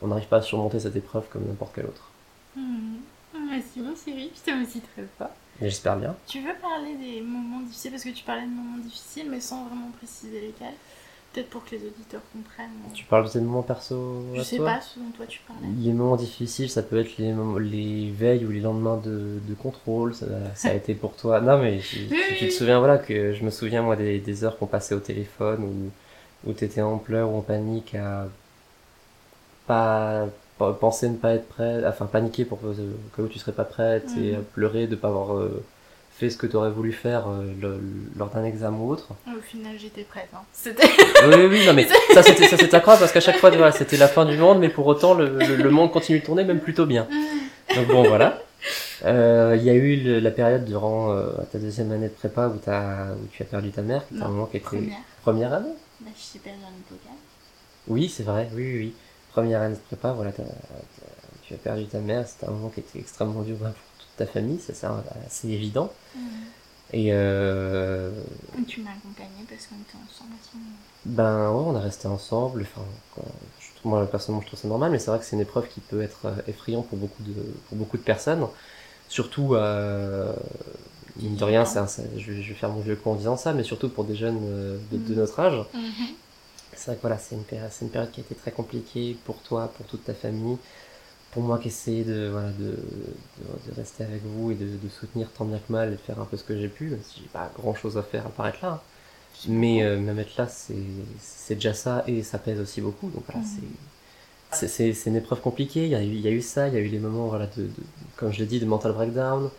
on 0.00 0.08
n'arrive 0.08 0.28
pas 0.28 0.38
à 0.38 0.42
surmonter 0.42 0.78
cette 0.78 0.94
épreuve 0.94 1.28
comme 1.28 1.44
n'importe 1.46 1.74
quelle 1.74 1.86
autre. 1.86 2.10
Mmh. 2.56 2.98
Merci 3.50 3.80
mon 3.80 3.96
Cyril, 3.96 4.30
je 4.34 4.40
t'aime 4.40 4.62
aussi 4.62 4.80
très 4.80 5.04
fort. 5.16 5.30
J'espère 5.60 5.96
bien. 5.96 6.14
Tu 6.26 6.40
veux 6.40 6.54
parler 6.60 6.94
des 6.96 7.20
moments 7.20 7.60
difficiles 7.60 7.90
parce 7.90 8.04
que 8.04 8.10
tu 8.10 8.24
parlais 8.24 8.42
de 8.42 8.50
moments 8.50 8.78
difficiles 8.78 9.28
mais 9.30 9.40
sans 9.40 9.64
vraiment 9.64 9.90
préciser 9.98 10.40
lesquels 10.40 10.74
Peut-être 11.32 11.50
pour 11.50 11.62
que 11.62 11.72
les 11.72 11.82
auditeurs 11.86 12.22
comprennent. 12.32 12.70
Tu 12.94 13.04
parles 13.04 13.26
de 13.26 13.30
tes 13.30 13.40
moments 13.40 13.62
perso 13.62 14.24
Je 14.34 14.40
sais 14.40 14.56
pas, 14.56 14.80
ce 14.80 14.98
dont 14.98 15.10
toi 15.14 15.26
tu 15.26 15.40
parlais. 15.46 15.68
Les 15.78 15.92
moments 15.92 16.16
difficiles, 16.16 16.70
ça 16.70 16.82
peut 16.82 16.98
être 16.98 17.18
les, 17.18 17.32
moments, 17.32 17.58
les 17.58 18.10
veilles 18.10 18.46
ou 18.46 18.50
les 18.50 18.60
lendemains 18.60 18.96
de, 18.96 19.38
de 19.46 19.54
contrôle, 19.54 20.14
ça, 20.14 20.26
ça 20.54 20.70
a 20.70 20.72
été 20.72 20.94
pour 20.94 21.16
toi. 21.16 21.42
Non 21.42 21.58
mais 21.58 21.82
oui, 22.10 22.10
tu, 22.38 22.48
te 22.48 22.52
souviens, 22.52 22.78
voilà, 22.78 22.96
que 22.96 23.34
je 23.34 23.44
me 23.44 23.50
souviens 23.50 23.82
moi 23.82 23.94
des, 23.94 24.20
des 24.20 24.44
heures 24.44 24.58
qu'on 24.58 24.66
passait 24.66 24.94
au 24.94 25.00
téléphone 25.00 25.64
où, 25.64 26.48
où 26.50 26.52
t'étais 26.54 26.80
en 26.80 26.96
pleurs 26.96 27.30
ou 27.30 27.36
en 27.36 27.42
panique 27.42 27.94
à 27.94 28.28
pas 29.66 30.28
penser 30.58 31.08
ne 31.08 31.16
pas 31.16 31.34
être 31.34 31.48
prête, 31.48 31.84
enfin 31.86 32.06
paniquer 32.06 32.44
pour 32.44 32.58
que 32.60 33.22
tu 33.26 33.38
serais 33.38 33.52
pas 33.52 33.64
prête 33.64 34.04
et 34.16 34.32
Mhm. 34.32 34.42
pleurer 34.54 34.86
de 34.86 34.96
pas 34.96 35.08
avoir 35.08 35.34
euh, 35.36 35.62
fait 36.12 36.30
ce 36.30 36.36
que 36.36 36.46
tu 36.46 36.56
aurais 36.56 36.70
voulu 36.70 36.92
faire 36.92 37.28
euh, 37.28 37.44
le- 37.60 37.80
lors 38.16 38.28
d'un 38.30 38.44
examen 38.44 38.76
ou 38.78 38.90
autre. 38.90 39.08
Au 39.28 39.40
final, 39.40 39.74
j'étais 39.78 40.02
prête. 40.02 40.28
Hein. 40.34 40.38
C'était. 40.52 40.88
Oui, 41.28 41.46
oui, 41.48 41.66
non, 41.66 41.72
mais 41.74 41.86
ça 42.14 42.22
c'était 42.22 42.48
ça 42.48 42.56
c'était 42.56 42.80
croire 42.80 42.98
parce 42.98 43.12
qu'à 43.12 43.20
chaque 43.20 43.38
fois 43.38 43.50
voilà, 43.50 43.70
c'était 43.72 43.96
la 43.96 44.08
fin 44.08 44.24
du 44.24 44.36
monde, 44.36 44.58
mais 44.58 44.68
pour 44.68 44.86
autant 44.86 45.14
le, 45.14 45.38
le, 45.38 45.56
le 45.56 45.70
monde 45.70 45.90
continue 45.92 46.18
de 46.20 46.24
tourner 46.24 46.44
même 46.44 46.60
plutôt 46.60 46.86
bien. 46.86 47.06
Donc 47.76 47.86
bon 47.88 48.02
voilà. 48.08 48.40
Euh, 49.04 49.54
Il 49.56 49.62
y 49.64 49.70
a 49.70 49.74
eu 49.74 49.96
le- 50.02 50.18
la 50.18 50.32
période 50.32 50.64
durant 50.64 51.12
euh, 51.12 51.30
ta 51.52 51.58
deuxième 51.58 51.92
année 51.92 52.08
de 52.08 52.12
prépa 52.12 52.48
où, 52.48 52.58
as, 52.68 53.12
où 53.12 53.26
tu 53.32 53.42
as 53.42 53.46
perdu 53.46 53.70
ta 53.70 53.82
mère, 53.82 54.06
qui 54.08 54.14
était 54.16 54.24
un 54.24 54.28
moment 54.28 54.46
qui 54.46 54.56
était 54.56 54.66
Première. 54.66 54.96
première 55.22 55.52
année. 55.54 55.74
Bah, 56.00 56.10
je 56.16 56.22
suis 56.22 56.38
perdue 56.40 56.58
en. 56.64 56.68
Oui, 57.86 58.08
c'est 58.08 58.24
vrai, 58.24 58.48
oui, 58.54 58.62
oui, 58.64 58.78
oui. 58.78 58.94
Première 59.32 59.62
année 59.62 59.74
de 59.76 59.80
prépa, 59.80 60.12
voilà, 60.12 60.32
tu 61.42 61.54
as 61.54 61.56
perdu 61.58 61.86
ta 61.86 62.00
mère, 62.00 62.26
c'était 62.26 62.46
un 62.46 62.50
moment 62.50 62.68
qui 62.70 62.80
était 62.80 62.98
extrêmement 62.98 63.42
dur 63.42 63.56
pour 63.58 63.66
toute 63.98 64.16
ta 64.16 64.26
famille, 64.26 64.58
ça 64.60 64.74
c'est 64.74 64.86
assez 65.26 65.48
évident. 65.48 65.92
Et 66.92 67.08
euh, 67.12 68.10
Et 68.58 68.64
Tu 68.64 68.80
m'as 68.82 68.90
accompagnée 68.92 69.44
parce 69.48 69.66
qu'on 69.66 69.76
était 69.76 69.96
ensemble 69.96 70.32
à 70.32 70.42
ce 70.50 70.56
moment. 70.56 70.70
ben 71.04 71.50
ouais, 71.52 71.62
on 71.66 71.76
a 71.76 71.80
resté 71.80 72.08
ensemble, 72.08 72.62
enfin, 72.62 72.82
quand- 73.14 73.22
je 73.60 73.74
trouve- 73.76 73.90
moi 73.92 74.06
personnellement 74.06 74.42
je 74.42 74.48
trouve 74.48 74.60
ça 74.60 74.68
normal, 74.68 74.90
mais 74.90 74.98
c'est 74.98 75.10
vrai 75.10 75.18
que 75.18 75.24
c'est 75.24 75.36
une 75.36 75.42
épreuve 75.42 75.68
qui 75.68 75.80
peut 75.80 76.02
être 76.02 76.26
euh, 76.26 76.32
effrayante 76.48 76.88
pour 76.88 76.98
beaucoup 76.98 77.22
de, 77.22 77.34
pour 77.68 77.76
beaucoup 77.78 77.96
de 77.98 78.02
personnes, 78.02 78.46
surtout, 79.08 79.54
euh, 79.54 80.32
mine 81.16 81.36
de 81.36 81.44
rien, 81.44 81.62
un- 81.62 81.86
je, 82.16 82.32
vais, 82.32 82.42
je 82.42 82.48
vais 82.50 82.54
faire 82.54 82.70
mon 82.70 82.80
vieux 82.80 82.96
con 82.96 83.12
en 83.12 83.16
disant 83.16 83.36
ça, 83.36 83.52
mais 83.52 83.64
surtout 83.64 83.88
pour 83.88 84.04
des 84.04 84.16
jeunes 84.16 84.38
euh, 84.42 84.78
de, 84.92 84.98
de 84.98 85.12
Mhm. 85.12 85.18
notre 85.20 85.40
âge. 85.40 85.60
Mhm. 85.74 86.16
C'est 86.78 86.86
vrai 86.92 86.96
que 86.96 87.00
voilà, 87.02 87.18
c'est 87.18 87.34
une, 87.36 87.44
période, 87.44 87.70
une 87.82 87.90
période 87.90 88.12
qui 88.12 88.20
a 88.20 88.24
été 88.24 88.36
très 88.36 88.52
compliquée 88.52 89.20
pour 89.24 89.42
toi, 89.42 89.74
pour 89.74 89.86
toute 89.86 90.04
ta 90.04 90.14
famille, 90.14 90.58
pour 91.32 91.42
moi 91.42 91.58
qui 91.58 91.68
essayais 91.68 92.04
de, 92.04 92.28
voilà, 92.32 92.52
de, 92.52 92.76
de, 93.38 93.70
de 93.70 93.74
rester 93.76 94.04
avec 94.04 94.24
vous 94.24 94.52
et 94.52 94.56
de, 94.56 94.78
de 94.78 94.88
soutenir 94.90 95.32
tant 95.32 95.46
bien 95.46 95.60
que 95.60 95.72
mal 95.72 95.90
et 95.90 95.92
de 95.92 95.98
faire 95.98 96.20
un 96.20 96.26
peu 96.26 96.36
ce 96.38 96.44
que 96.44 96.58
j'ai 96.58 96.68
pu, 96.70 96.90
même 96.90 97.02
si 97.04 97.22
j'ai 97.22 97.28
pas 97.28 97.52
grand 97.56 97.74
chose 97.74 97.98
à 97.98 98.04
faire 98.04 98.26
à 98.26 98.30
part 98.30 98.48
être 98.48 98.62
là. 98.62 98.68
hein. 98.72 98.82
Mais 99.44 99.84
euh, 99.84 99.98
même 100.00 100.18
être 100.20 100.36
là, 100.38 100.48
c'est, 100.48 100.76
déjà 101.50 101.74
ça 101.74 102.04
et 102.08 102.22
ça 102.24 102.38
pèse 102.38 102.60
aussi 102.60 102.80
beaucoup. 102.82 103.10
Donc 103.10 103.24
voilà, 103.26 103.42
Mhm. 103.42 103.78
c'est, 104.50 105.06
une 105.06 105.16
épreuve 105.16 105.40
compliquée. 105.40 105.84
Il 105.84 105.90
y, 105.90 105.94
a 105.94 106.02
eu, 106.02 106.06
il 106.08 106.20
y 106.20 106.28
a 106.28 106.30
eu 106.30 106.42
ça, 106.42 106.68
il 106.68 106.74
y 106.74 106.76
a 106.76 106.80
eu 106.80 106.88
les 106.88 106.98
moments, 106.98 107.28
voilà, 107.28 107.46
de, 107.46 107.64
de- 107.64 107.72
comme 108.16 108.32
je 108.32 108.38
l'ai 108.40 108.46
dit, 108.46 108.60
de 108.60 108.66
mental 108.66 108.92
breakdown. 108.92 109.50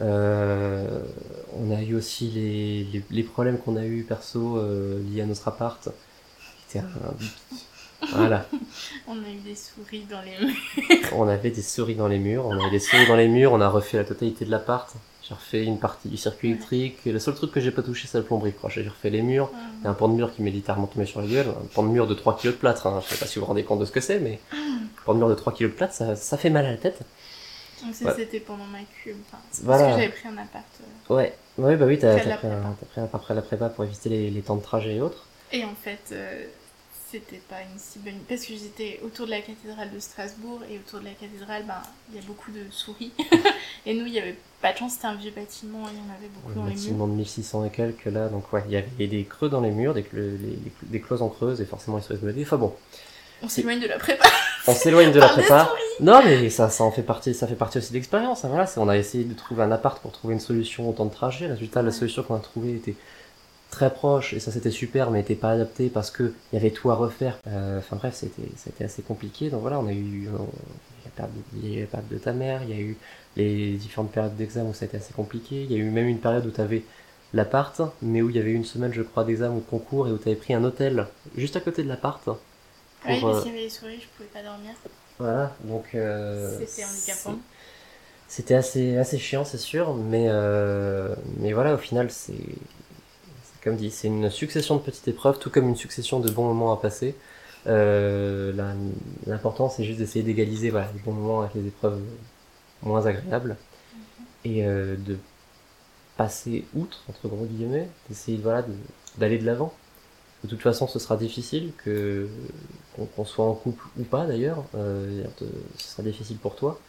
Euh, 0.00 1.04
on 1.52 1.70
a 1.70 1.82
eu 1.82 1.94
aussi 1.94 2.30
les, 2.30 2.84
les, 2.84 3.06
les 3.10 3.22
problèmes 3.24 3.58
qu'on 3.58 3.76
a 3.76 3.84
eu 3.86 4.04
perso 4.04 4.58
euh, 4.58 5.00
liés 5.02 5.22
à 5.22 5.26
notre 5.26 5.48
appart. 5.48 5.88
Voilà. 8.12 8.44
On 9.08 9.12
a 9.14 9.30
eu 9.30 9.38
des 9.44 9.54
souris 9.54 10.04
dans 10.10 10.20
les 10.20 10.44
murs. 10.46 11.12
On 11.14 11.26
avait 11.26 11.50
des 11.50 11.62
souris 11.62 11.94
dans 11.94 12.08
les 12.08 12.18
murs, 12.18 12.44
on 12.44 12.52
avait 12.52 12.70
des 12.70 12.78
souris 12.78 13.06
dans 13.06 13.16
les 13.16 13.28
murs, 13.28 13.52
on 13.52 13.60
a 13.62 13.68
refait 13.68 13.96
la 13.96 14.04
totalité 14.04 14.44
de 14.44 14.50
l'appart. 14.50 14.92
J'ai 15.26 15.32
refait 15.34 15.64
une 15.64 15.78
partie 15.78 16.08
du 16.10 16.18
circuit 16.18 16.50
électrique. 16.50 16.98
Le 17.06 17.18
seul 17.18 17.34
truc 17.34 17.50
que 17.52 17.60
j'ai 17.60 17.70
pas 17.70 17.80
touché, 17.80 18.06
c'est 18.06 18.18
la 18.18 18.24
plomberie. 18.24 18.52
J'ai 18.68 18.86
refait 18.86 19.08
les 19.08 19.22
murs. 19.22 19.50
Il 19.80 19.84
y 19.84 19.86
a 19.86 19.90
un 19.90 19.94
pan 19.94 20.08
de 20.08 20.14
mur 20.14 20.34
qui 20.34 20.42
m'est 20.42 20.50
littéralement 20.50 20.86
tombé 20.86 21.06
sur 21.06 21.22
la 21.22 21.26
gueule. 21.26 21.46
Un 21.48 21.66
pan 21.74 21.82
de 21.82 21.88
mur 21.88 22.06
de 22.06 22.12
3 22.12 22.36
kg 22.36 22.48
de 22.48 22.50
plâtre. 22.52 22.86
Hein. 22.86 23.00
Je 23.02 23.14
sais 23.14 23.18
pas 23.18 23.24
si 23.26 23.36
vous 23.38 23.40
vous 23.40 23.46
rendez 23.46 23.64
compte 23.64 23.78
de 23.80 23.86
ce 23.86 23.92
que 23.92 24.00
c'est, 24.00 24.18
mais 24.18 24.38
un 24.52 25.02
pan 25.06 25.14
de 25.14 25.18
mur 25.20 25.30
de 25.30 25.34
3 25.34 25.54
kg 25.54 25.62
de 25.62 25.68
plâtre, 25.68 25.94
ça, 25.94 26.14
ça 26.14 26.36
fait 26.36 26.50
mal 26.50 26.66
à 26.66 26.72
la 26.72 26.76
tête. 26.76 26.98
Donc 27.82 27.94
ça, 27.94 28.04
Ouais. 28.04 28.12
c'était 28.18 28.40
pendant 28.40 28.66
ma 28.66 28.80
cube. 29.02 29.16
Enfin, 29.28 29.38
Voilà. 29.62 29.84
Parce 29.84 29.94
que 29.96 30.00
j'avais 30.02 30.12
pris 30.12 30.28
un 30.28 30.36
appart. 30.36 30.64
euh. 31.10 31.14
Ouais, 31.14 31.34
ouais 31.56 31.76
bah 31.76 31.86
oui, 31.86 31.98
t'as 31.98 32.18
pris, 32.18 32.28
un- 32.30 33.02
un 33.02 33.08
après 33.14 33.32
la 33.34 33.40
prépa 33.42 33.70
pour 33.70 33.84
éviter 33.84 34.10
les, 34.10 34.28
les 34.30 34.42
temps 34.42 34.56
de 34.56 34.62
trajet 34.62 34.96
et 34.96 35.00
autres. 35.00 35.24
Et 35.52 35.64
en 35.64 35.74
fait, 35.74 36.00
euh, 36.12 36.44
c'était 37.20 37.40
pas 37.48 37.60
une 37.62 37.78
si 37.78 37.98
bonne... 38.00 38.18
Parce 38.28 38.42
que 38.44 38.54
j'étais 38.54 39.00
autour 39.04 39.26
de 39.26 39.30
la 39.30 39.40
cathédrale 39.40 39.90
de 39.92 39.98
Strasbourg 40.00 40.60
et 40.70 40.78
autour 40.78 41.00
de 41.00 41.04
la 41.04 41.12
cathédrale, 41.12 41.64
ben, 41.66 41.80
il 42.10 42.16
y 42.16 42.18
a 42.18 42.22
beaucoup 42.26 42.50
de 42.50 42.60
souris. 42.70 43.12
et 43.86 43.94
nous, 43.94 44.06
il 44.06 44.12
y 44.12 44.18
avait 44.18 44.36
pas 44.60 44.72
de 44.72 44.78
chance, 44.78 44.94
c'était 44.94 45.06
un 45.06 45.14
vieux 45.14 45.30
bâtiment 45.30 45.86
et 45.88 45.92
il 45.92 45.98
y 45.98 46.00
en 46.00 46.14
avait 46.16 46.28
beaucoup 46.34 46.52
Un 46.52 46.62
dans 46.62 46.64
les 46.68 46.74
murs. 46.74 46.82
bâtiment 46.82 47.06
de 47.08 47.12
1600 47.12 47.64
et 47.66 47.70
quelques 47.70 48.04
là, 48.06 48.28
donc 48.28 48.52
ouais, 48.52 48.62
il 48.66 48.72
y 48.72 48.76
avait 48.76 49.06
des 49.06 49.24
creux 49.24 49.48
dans 49.48 49.60
les 49.60 49.70
murs, 49.70 49.94
des, 49.94 50.04
les- 50.12 50.22
les- 50.38 50.58
des 50.82 51.00
cloisons 51.00 51.28
creuses 51.28 51.60
et 51.60 51.64
forcément 51.64 51.98
ils 51.98 52.02
se 52.04 52.12
résolaient. 52.12 52.34
Enfin 52.42 52.56
bon, 52.56 52.74
On 53.42 53.48
s'éloigne 53.48 53.80
de 53.80 53.86
la 53.86 53.98
prépa. 53.98 54.24
on 54.66 54.74
s'éloigne 54.74 55.12
de 55.12 55.20
la 55.20 55.28
prépa. 55.28 55.70
Non, 56.00 56.22
mais 56.24 56.50
ça, 56.50 56.70
ça 56.70 56.82
en 56.84 56.90
fait 56.90 57.02
partie, 57.02 57.34
ça 57.34 57.46
fait 57.46 57.54
partie 57.54 57.78
aussi 57.78 57.90
de 57.90 57.94
l'expérience. 57.94 58.44
hein, 58.44 58.48
voilà, 58.48 58.68
on 58.78 58.88
a 58.88 58.96
essayé 58.96 59.24
de 59.24 59.34
trouver 59.34 59.62
un 59.62 59.70
appart 59.70 60.00
pour 60.00 60.12
trouver 60.12 60.34
une 60.34 60.40
solution 60.40 60.88
au 60.88 60.92
temps 60.92 61.04
de 61.04 61.12
trajet. 61.14 61.46
Résultat, 61.46 61.82
la 61.82 61.92
solution 61.92 62.22
qu'on 62.22 62.34
a 62.34 62.40
trouvée 62.40 62.74
était 62.76 62.96
très 63.70 63.92
proche 63.92 64.32
et 64.34 64.40
ça 64.40 64.52
c'était 64.52 64.70
super, 64.70 65.10
mais 65.10 65.18
n'était 65.20 65.34
pas 65.34 65.50
adapté 65.52 65.90
parce 65.90 66.10
que 66.10 66.34
il 66.52 66.56
y 66.56 66.58
avait 66.58 66.70
tout 66.72 66.90
à 66.90 66.94
refaire. 66.94 67.38
Euh, 67.48 67.78
Enfin 67.78 67.96
bref, 67.96 68.14
c'était, 68.14 68.52
c'était 68.56 68.84
assez 68.84 69.02
compliqué. 69.02 69.50
Donc 69.50 69.62
voilà, 69.62 69.80
on 69.80 69.86
a 69.86 69.92
eu, 69.92 70.28
on- 70.38 70.48
il 71.52 71.68
y 71.68 71.74
a 71.74 71.78
eu 71.78 71.80
la 71.82 71.86
période 71.86 72.08
de 72.08 72.18
ta 72.18 72.32
mère, 72.32 72.62
il 72.62 72.70
y 72.70 72.72
a 72.72 72.76
eu 72.80 72.98
les 73.36 73.76
différentes 73.76 74.12
périodes 74.12 74.36
d'examen 74.36 74.70
où 74.70 74.74
ça 74.74 74.84
a 74.84 74.88
été 74.88 74.96
assez 74.96 75.12
compliqué. 75.12 75.62
Il 75.64 75.72
y 75.72 75.74
a 75.74 75.78
eu 75.78 75.90
même 75.90 76.08
une 76.08 76.20
période 76.20 76.46
où 76.46 76.50
tu 76.50 76.60
avais 76.60 76.82
l'appart, 77.32 77.80
mais 78.02 78.22
où 78.22 78.30
il 78.30 78.36
y 78.36 78.38
avait 78.38 78.52
une 78.52 78.64
semaine, 78.64 78.92
je 78.92 79.02
crois, 79.02 79.24
d'examen 79.24 79.54
ou 79.56 79.60
de 79.60 79.64
concours 79.66 80.08
et 80.08 80.12
où 80.12 80.18
tu 80.18 80.28
avais 80.28 80.36
pris 80.38 80.54
un 80.54 80.64
hôtel 80.64 81.06
juste 81.36 81.56
à 81.56 81.60
côté 81.60 81.82
de 81.82 81.88
l'appart. 81.88 82.22
Pour, 82.24 82.38
Oui, 83.06 83.20
parce 83.22 83.38
euh, 83.38 83.42
qu'il 83.42 83.50
y 83.52 83.54
avait 83.54 83.64
les 83.64 83.70
souris, 83.70 84.00
je 84.00 84.08
pouvais 84.16 84.28
pas 84.28 84.42
dormir. 84.42 84.72
voilà, 85.18 85.52
donc. 85.64 85.94
euh, 85.94 86.58
C'était 86.58 86.84
handicapant. 86.84 87.38
C'était 88.28 88.54
assez, 88.54 88.96
assez 88.96 89.18
chiant, 89.18 89.44
c'est 89.44 89.58
sûr, 89.58 89.94
mais, 89.94 90.26
euh, 90.28 91.14
mais 91.40 91.52
voilà, 91.52 91.74
au 91.74 91.78
final, 91.78 92.10
c'est. 92.10 92.34
Comme 93.64 93.76
dit, 93.76 93.90
c'est 93.90 94.08
une 94.08 94.30
succession 94.30 94.76
de 94.76 94.82
petites 94.82 95.08
épreuves, 95.08 95.38
tout 95.38 95.50
comme 95.50 95.68
une 95.68 95.76
succession 95.76 96.20
de 96.20 96.30
bons 96.30 96.44
moments 96.46 96.72
à 96.72 96.76
passer. 96.76 97.14
Euh, 97.66 98.52
L'important, 99.26 99.70
c'est 99.70 99.84
juste 99.84 99.98
d'essayer 99.98 100.24
d'égaliser 100.24 100.70
voilà, 100.70 100.90
les 100.94 101.00
bons 101.00 101.12
moments 101.12 101.40
avec 101.42 101.54
les 101.54 101.66
épreuves 101.68 102.00
moins 102.82 103.06
agréable, 103.06 103.56
et 104.44 104.66
euh, 104.66 104.96
de 104.96 105.18
passer 106.16 106.64
outre, 106.74 107.02
entre 107.08 107.28
gros 107.28 107.46
guillemets, 107.46 107.88
d'essayer 108.08 108.38
voilà, 108.38 108.64
d'aller 109.18 109.38
de 109.38 109.44
l'avant. 109.46 109.74
De 110.44 110.48
toute 110.48 110.62
façon, 110.62 110.88
ce 110.88 110.98
sera 110.98 111.16
difficile, 111.16 111.72
que 111.78 112.28
qu'on 112.96 113.06
qu'on 113.06 113.24
soit 113.24 113.46
en 113.46 113.54
couple 113.54 113.86
ou 113.98 114.04
pas 114.04 114.26
d'ailleurs, 114.26 114.64
euh, 114.76 115.24
ce 115.78 115.88
sera 115.88 116.02
difficile 116.04 116.38
pour 116.38 116.56
toi. 116.56 116.80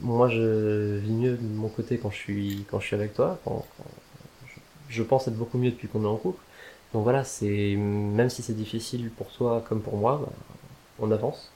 Moi, 0.00 0.28
je 0.30 0.98
vis 0.98 1.12
mieux 1.12 1.36
de 1.38 1.46
mon 1.46 1.68
côté 1.68 1.98
quand 1.98 2.10
je 2.10 2.16
suis, 2.18 2.66
quand 2.70 2.80
je 2.80 2.86
suis 2.88 2.96
avec 2.96 3.14
toi, 3.14 3.40
quand, 3.44 3.66
quand- 3.78 3.84
je, 4.88 5.02
pense 5.02 5.28
être 5.28 5.36
beaucoup 5.36 5.58
mieux 5.58 5.70
depuis 5.70 5.88
qu'on 5.88 6.04
est 6.04 6.08
en 6.08 6.16
couple. 6.16 6.42
Donc 6.92 7.04
voilà, 7.04 7.24
c'est 7.24 7.76
même 7.76 8.30
si 8.30 8.42
c'est 8.42 8.54
difficile 8.54 9.10
pour 9.10 9.28
toi 9.28 9.64
comme 9.68 9.80
pour 9.82 9.96
moi, 9.96 10.20
bah, 10.22 10.32
on 10.98 11.10
avance. 11.10 11.50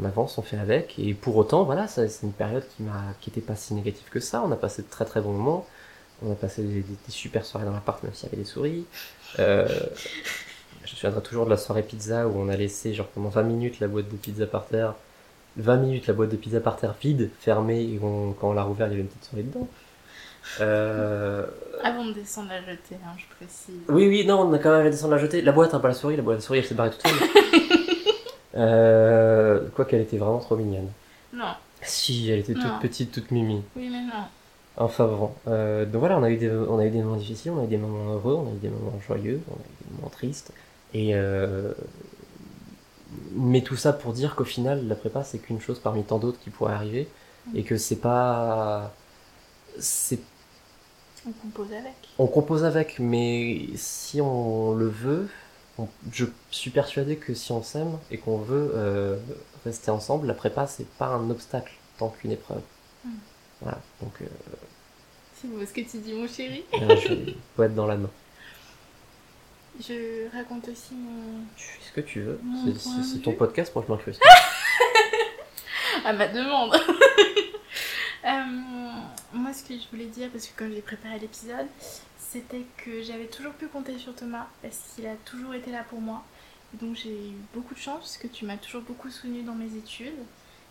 On 0.00 0.04
avance, 0.04 0.38
on 0.38 0.42
fait 0.42 0.56
avec, 0.58 0.98
et 0.98 1.14
pour 1.14 1.36
autant, 1.36 1.62
voilà, 1.62 1.86
c'est 1.86 2.08
une 2.24 2.32
période 2.32 2.64
qui 2.76 2.82
m'a, 2.82 3.14
qui 3.20 3.30
était 3.30 3.40
pas 3.40 3.54
si 3.54 3.74
négative 3.74 4.08
que 4.10 4.18
ça. 4.18 4.42
On 4.44 4.50
a 4.50 4.56
passé 4.56 4.82
de 4.82 4.88
très 4.88 5.04
très 5.04 5.20
bons 5.20 5.32
moments. 5.32 5.66
On 6.22 6.32
a 6.32 6.34
passé 6.34 6.62
des, 6.62 6.82
des- 6.82 6.96
super 7.08 7.44
soirées 7.44 7.66
dans 7.66 7.72
l'appart, 7.72 8.02
même 8.02 8.12
s'il 8.14 8.24
y 8.28 8.32
avait 8.32 8.42
des 8.42 8.44
souris. 8.48 8.86
Euh, 9.38 9.68
je 10.84 10.92
me 10.92 10.96
souviendrai 10.96 11.22
toujours 11.22 11.44
de 11.44 11.50
la 11.50 11.56
soirée 11.56 11.82
pizza 11.82 12.26
où 12.28 12.38
on 12.38 12.48
a 12.48 12.56
laissé 12.56 12.92
genre 12.94 13.06
pendant 13.08 13.28
20 13.28 13.42
minutes 13.44 13.80
la 13.80 13.88
boîte 13.88 14.08
de 14.10 14.16
pizza 14.16 14.46
par 14.46 14.66
terre. 14.66 14.94
20 15.56 15.76
minutes 15.76 16.06
la 16.08 16.14
boîte 16.14 16.30
de 16.30 16.36
pizza 16.36 16.60
par 16.60 16.76
terre 16.76 16.94
vide, 17.00 17.30
fermée, 17.40 17.82
et 17.82 17.98
quand 18.00 18.48
on 18.48 18.52
l'a 18.52 18.62
rouvert, 18.64 18.88
il 18.88 18.90
y 18.90 18.92
avait 18.94 19.02
une 19.02 19.08
petite 19.08 19.24
souris 19.24 19.44
dedans. 19.44 19.68
Euh, 20.60 21.46
Avant 21.82 22.04
de 22.04 22.12
descendre 22.12 22.48
la 22.50 22.60
jeter, 22.60 22.96
hein, 23.04 23.14
je 23.18 23.24
précise. 23.36 23.80
oui, 23.88 24.08
oui, 24.08 24.26
non, 24.26 24.40
on 24.42 24.52
a 24.52 24.58
quand 24.58 24.70
même 24.76 24.90
descendu 24.90 25.12
la 25.14 25.18
jeter. 25.20 25.42
La 25.42 25.52
boîte, 25.52 25.74
hein, 25.74 25.80
pas 25.80 25.88
la 25.88 25.94
souris, 25.94 26.16
la 26.16 26.22
boîte, 26.22 26.36
la 26.38 26.42
souris, 26.42 26.58
elle 26.60 26.64
s'est 26.66 26.74
barrée 26.74 26.90
toute 26.90 27.06
seule. 27.06 27.28
euh, 28.56 29.60
quoi 29.74 29.84
qu'elle 29.84 30.02
était 30.02 30.18
vraiment 30.18 30.38
trop 30.38 30.56
mignonne. 30.56 30.90
Non, 31.32 31.54
Si, 31.82 32.30
elle 32.30 32.40
était 32.40 32.54
toute 32.54 32.64
Non. 32.64 32.78
petite, 32.80 33.12
toute 33.12 33.30
mimi. 33.30 33.62
oui, 33.76 33.88
mais 33.90 34.02
non. 34.02 34.24
Enfin 34.76 35.06
bon. 35.06 35.30
Euh, 35.46 35.84
donc 35.86 36.00
voilà, 36.00 36.18
on 36.18 36.22
a, 36.24 36.30
eu 36.30 36.36
des, 36.36 36.50
on 36.50 36.78
a 36.78 36.84
eu 36.86 36.90
des 36.90 37.00
moments 37.00 37.16
difficiles, 37.16 37.52
on 37.52 37.60
a 37.60 37.64
eu 37.64 37.68
des 37.68 37.76
moments 37.76 38.12
heureux, 38.14 38.34
on 38.34 38.48
a 38.50 38.54
eu 38.54 38.58
des 38.58 38.68
moments 38.68 38.98
joyeux, 39.06 39.40
on 39.48 39.54
a 39.54 39.56
eu 39.56 39.84
des 39.88 39.96
moments 39.96 40.08
tristes. 40.10 40.52
Et 40.94 41.10
euh, 41.14 41.72
mais 43.36 43.60
tout 43.62 43.76
ça 43.76 43.92
pour 43.92 44.12
dire 44.12 44.34
qu'au 44.34 44.44
final, 44.44 44.86
la 44.88 44.94
prépa, 44.96 45.22
c'est 45.22 45.38
qu'une 45.38 45.60
chose 45.60 45.78
parmi 45.78 46.02
tant 46.02 46.18
d'autres 46.18 46.38
qui 46.40 46.50
pourraient 46.50 46.74
arriver. 46.74 47.08
Et 47.54 47.62
que 47.62 47.76
c'est 47.76 47.96
pas. 48.00 48.92
C'est 49.78 50.18
On 51.26 51.32
compose 51.32 51.72
avec. 51.72 51.94
On 52.18 52.26
compose 52.26 52.64
avec, 52.64 52.98
mais 52.98 53.66
si 53.76 54.20
on 54.20 54.74
le 54.74 54.88
veut, 54.88 55.28
on- 55.78 55.88
je 56.12 56.26
suis 56.50 56.70
persuadé 56.70 57.16
que 57.16 57.32
si 57.34 57.50
on 57.52 57.62
s'aime 57.62 57.98
et 58.10 58.18
qu'on 58.18 58.38
veut 58.38 58.72
euh, 58.74 59.16
rester 59.64 59.90
ensemble, 59.90 60.26
la 60.26 60.34
prépa 60.34 60.66
c'est 60.66 60.86
pas 60.98 61.06
un 61.06 61.30
obstacle 61.30 61.72
tant 61.98 62.08
qu'une 62.10 62.32
épreuve. 62.32 62.60
Mm. 63.04 63.10
Voilà, 63.62 63.78
donc 64.02 64.12
euh, 64.20 64.26
C'est 65.40 65.48
beau 65.48 65.64
ce 65.64 65.72
que 65.72 65.80
tu 65.80 65.98
dis, 65.98 66.12
mon 66.12 66.28
chéri? 66.28 66.64
euh, 66.74 66.96
je 66.96 67.08
vais 67.14 67.34
être 67.66 67.74
dans 67.74 67.86
la 67.86 67.96
main. 67.96 68.10
Je 69.80 70.30
raconte 70.36 70.68
aussi 70.68 70.94
mon... 70.94 71.40
Tu 71.56 71.64
fais 71.66 71.88
ce 71.88 71.92
que 71.92 72.00
tu 72.02 72.20
veux, 72.20 72.40
c'est- 72.78 73.22
ton 73.22 73.32
podcast, 73.32 73.72
moi 73.74 73.84
je 73.88 73.92
m'inclus. 73.92 74.14
à 76.04 76.12
ma 76.12 76.28
demande. 76.28 76.76
Euh, 78.24 78.30
moi, 79.34 79.52
ce 79.52 79.64
que 79.64 79.74
je 79.74 79.86
voulais 79.90 80.06
dire, 80.06 80.30
parce 80.30 80.46
que 80.46 80.58
quand 80.58 80.70
j'ai 80.72 80.80
préparé 80.80 81.18
l'épisode, 81.18 81.66
c'était 82.18 82.64
que 82.78 83.02
j'avais 83.02 83.26
toujours 83.26 83.52
pu 83.52 83.68
compter 83.68 83.98
sur 83.98 84.14
Thomas, 84.14 84.46
parce 84.62 84.78
qu'il 84.94 85.06
a 85.06 85.14
toujours 85.24 85.54
été 85.54 85.70
là 85.70 85.84
pour 85.84 86.00
moi. 86.00 86.24
Donc 86.80 86.96
j'ai 86.96 87.12
eu 87.12 87.36
beaucoup 87.52 87.74
de 87.74 87.78
chance, 87.78 88.00
parce 88.00 88.16
que 88.16 88.26
tu 88.26 88.46
m'as 88.46 88.56
toujours 88.56 88.82
beaucoup 88.82 89.10
soutenu 89.10 89.42
dans 89.42 89.54
mes 89.54 89.76
études 89.76 90.18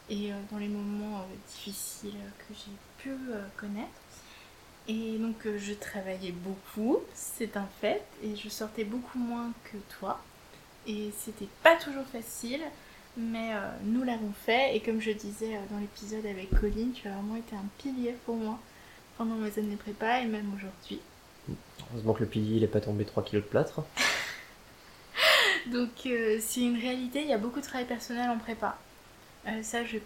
et 0.09 0.33
euh, 0.33 0.35
dans 0.51 0.57
les 0.57 0.67
moments 0.67 1.19
euh, 1.19 1.35
difficiles 1.47 2.17
que 2.39 2.53
j'ai 2.53 2.71
pu 3.03 3.11
connaître. 3.55 3.87
Et 4.87 5.17
donc 5.17 5.35
je 5.45 5.73
travaillais 5.73 6.31
beaucoup, 6.33 6.99
c'est 7.13 7.55
un 7.55 7.67
fait, 7.79 8.03
et 8.23 8.35
je 8.35 8.49
sortais 8.49 8.83
beaucoup 8.83 9.19
moins 9.19 9.51
que 9.65 9.77
toi. 9.99 10.21
Et 10.87 11.11
c'était 11.17 11.47
pas 11.61 11.77
toujours 11.77 12.05
facile, 12.07 12.61
mais 13.17 13.53
euh, 13.53 13.69
nous 13.83 14.03
l'avons 14.03 14.31
fait. 14.45 14.75
Et 14.75 14.79
comme 14.79 15.01
je 15.01 15.11
disais 15.11 15.55
euh, 15.55 15.59
dans 15.71 15.79
l'épisode 15.79 16.25
avec 16.25 16.49
Colline, 16.59 16.91
tu 16.93 17.07
as 17.07 17.11
vraiment 17.11 17.35
été 17.35 17.55
un 17.55 17.65
pilier 17.77 18.15
pour 18.25 18.35
moi 18.35 18.59
pendant 19.17 19.35
mes 19.35 19.57
années 19.59 19.75
prépa 19.75 20.21
et 20.21 20.25
même 20.25 20.51
aujourd'hui. 20.55 20.99
Heureusement 21.91 22.13
que 22.13 22.21
le 22.21 22.29
pilier 22.29 22.57
il 22.57 22.63
est 22.63 22.67
pas 22.67 22.81
tombé 22.81 23.05
3 23.05 23.23
kilos 23.23 23.43
de 23.43 23.49
plâtre. 23.49 23.83
Donc 25.67 26.05
euh, 26.05 26.37
c'est 26.41 26.61
une 26.61 26.77
réalité, 26.77 27.21
il 27.21 27.27
y 27.27 27.33
a 27.33 27.37
beaucoup 27.37 27.59
de 27.59 27.65
travail 27.65 27.85
personnel 27.85 28.29
en 28.29 28.37
prépa. 28.37 28.77
Euh, 29.47 29.61
ça, 29.63 29.83
je 29.83 29.93
vais 29.93 30.03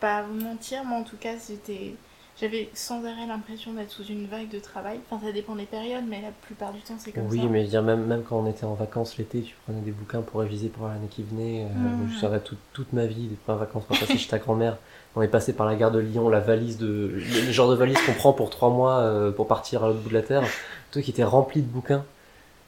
pas 0.00 0.22
vous 0.22 0.34
mentir, 0.34 0.84
moi 0.84 0.98
en 0.98 1.04
tout 1.04 1.16
cas, 1.16 1.38
c'était. 1.38 1.94
J'avais 2.40 2.68
sans 2.72 2.98
arrêt 3.04 3.26
l'impression 3.26 3.72
d'être 3.72 3.90
sous 3.90 4.04
une 4.04 4.26
vague 4.26 4.48
de 4.48 4.60
travail. 4.60 5.00
Enfin, 5.10 5.24
ça 5.26 5.32
dépend 5.32 5.56
des 5.56 5.64
périodes, 5.64 6.04
mais 6.08 6.20
la 6.22 6.30
plupart 6.42 6.72
du 6.72 6.78
temps, 6.80 6.94
c'est 6.96 7.10
comme 7.10 7.26
Oui, 7.28 7.38
ça. 7.38 7.44
mais 7.50 7.60
je 7.60 7.64
veux 7.64 7.70
dire, 7.70 7.82
même, 7.82 8.04
même 8.06 8.22
quand 8.22 8.38
on 8.38 8.48
était 8.48 8.64
en 8.64 8.74
vacances 8.74 9.16
l'été, 9.18 9.42
tu 9.42 9.56
prenais 9.64 9.80
des 9.80 9.90
bouquins 9.90 10.20
pour 10.22 10.40
réviser 10.40 10.68
pour 10.68 10.86
l'année 10.86 11.08
qui 11.10 11.24
venait. 11.24 11.64
euh, 11.64 11.68
Mhm. 11.74 12.10
Je 12.14 12.18
saurais 12.20 12.38
toute, 12.40 12.58
toute 12.72 12.92
ma 12.92 13.06
vie, 13.06 13.26
des 13.26 13.34
premières 13.34 13.58
vacances 13.60 13.84
qu'on 13.88 13.94
a 13.96 13.98
passées 13.98 14.18
chez 14.18 14.28
ta 14.28 14.38
grand-mère. 14.38 14.76
On 15.16 15.22
est 15.22 15.26
passé 15.28 15.52
par 15.52 15.66
la 15.66 15.74
gare 15.74 15.90
de 15.90 15.98
Lyon, 15.98 16.28
la 16.28 16.38
valise 16.38 16.78
de. 16.78 17.14
le, 17.16 17.50
genre 17.52 17.68
de 17.70 17.74
valise 17.74 17.98
qu'on 18.06 18.12
prend 18.12 18.32
pour 18.32 18.50
trois 18.50 18.70
mois 18.70 18.98
euh, 19.00 19.32
pour 19.32 19.48
partir 19.48 19.82
à 19.82 19.88
l'autre 19.88 19.98
bout 20.00 20.10
de 20.10 20.14
la 20.14 20.22
terre. 20.22 20.44
Tout 20.92 21.00
qui 21.00 21.10
était 21.10 21.24
rempli 21.24 21.60
de 21.60 21.66
bouquins. 21.66 22.04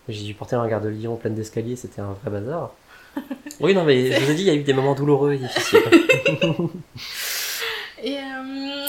J'ai 0.09 0.25
dû 0.25 0.35
porter 0.35 0.57
dans 0.57 0.63
la 0.63 0.69
gare 0.69 0.81
de 0.81 0.89
Lyon 0.89 1.15
pleine 1.15 1.37
d'escaliers, 1.37 1.77
c'était 1.77 2.01
un 2.01 2.13
vrai 2.25 2.31
bazar. 2.41 2.73
Oui, 3.61 3.75
non, 3.75 3.85
mais 3.85 4.11
je 4.11 4.19
vous 4.25 4.31
ai 4.31 4.35
dit, 4.35 4.43
il 4.43 4.47
y 4.47 4.51
a 4.51 4.55
eu 4.55 4.63
des 4.63 4.73
moments 4.73 4.95
douloureux 4.95 5.35
et 5.35 5.39
difficiles. 5.39 5.81
Et 8.03 8.17
euh, 8.17 8.87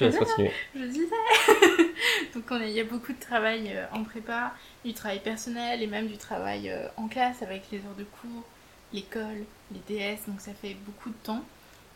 te 0.00 0.04
laisse 0.04 0.18
continuer. 0.18 0.52
je 0.74 0.84
disais. 0.84 1.06
Donc 2.34 2.44
on 2.50 2.60
il 2.60 2.70
y 2.70 2.80
a 2.80 2.84
beaucoup 2.84 3.12
de 3.12 3.20
travail 3.20 3.70
euh, 3.74 3.86
en 3.92 4.04
prépa, 4.04 4.54
du 4.84 4.94
travail 4.94 5.20
personnel 5.20 5.82
et 5.82 5.86
même 5.86 6.06
du 6.06 6.16
travail 6.16 6.70
euh, 6.70 6.88
en 6.96 7.08
classe 7.08 7.42
avec 7.42 7.64
les 7.70 7.78
heures 7.78 7.96
de 7.98 8.04
cours, 8.04 8.44
l'école, 8.92 9.44
les 9.72 9.80
DS, 9.88 10.26
donc 10.26 10.40
ça 10.40 10.52
fait 10.52 10.76
beaucoup 10.86 11.10
de 11.10 11.16
temps. 11.22 11.44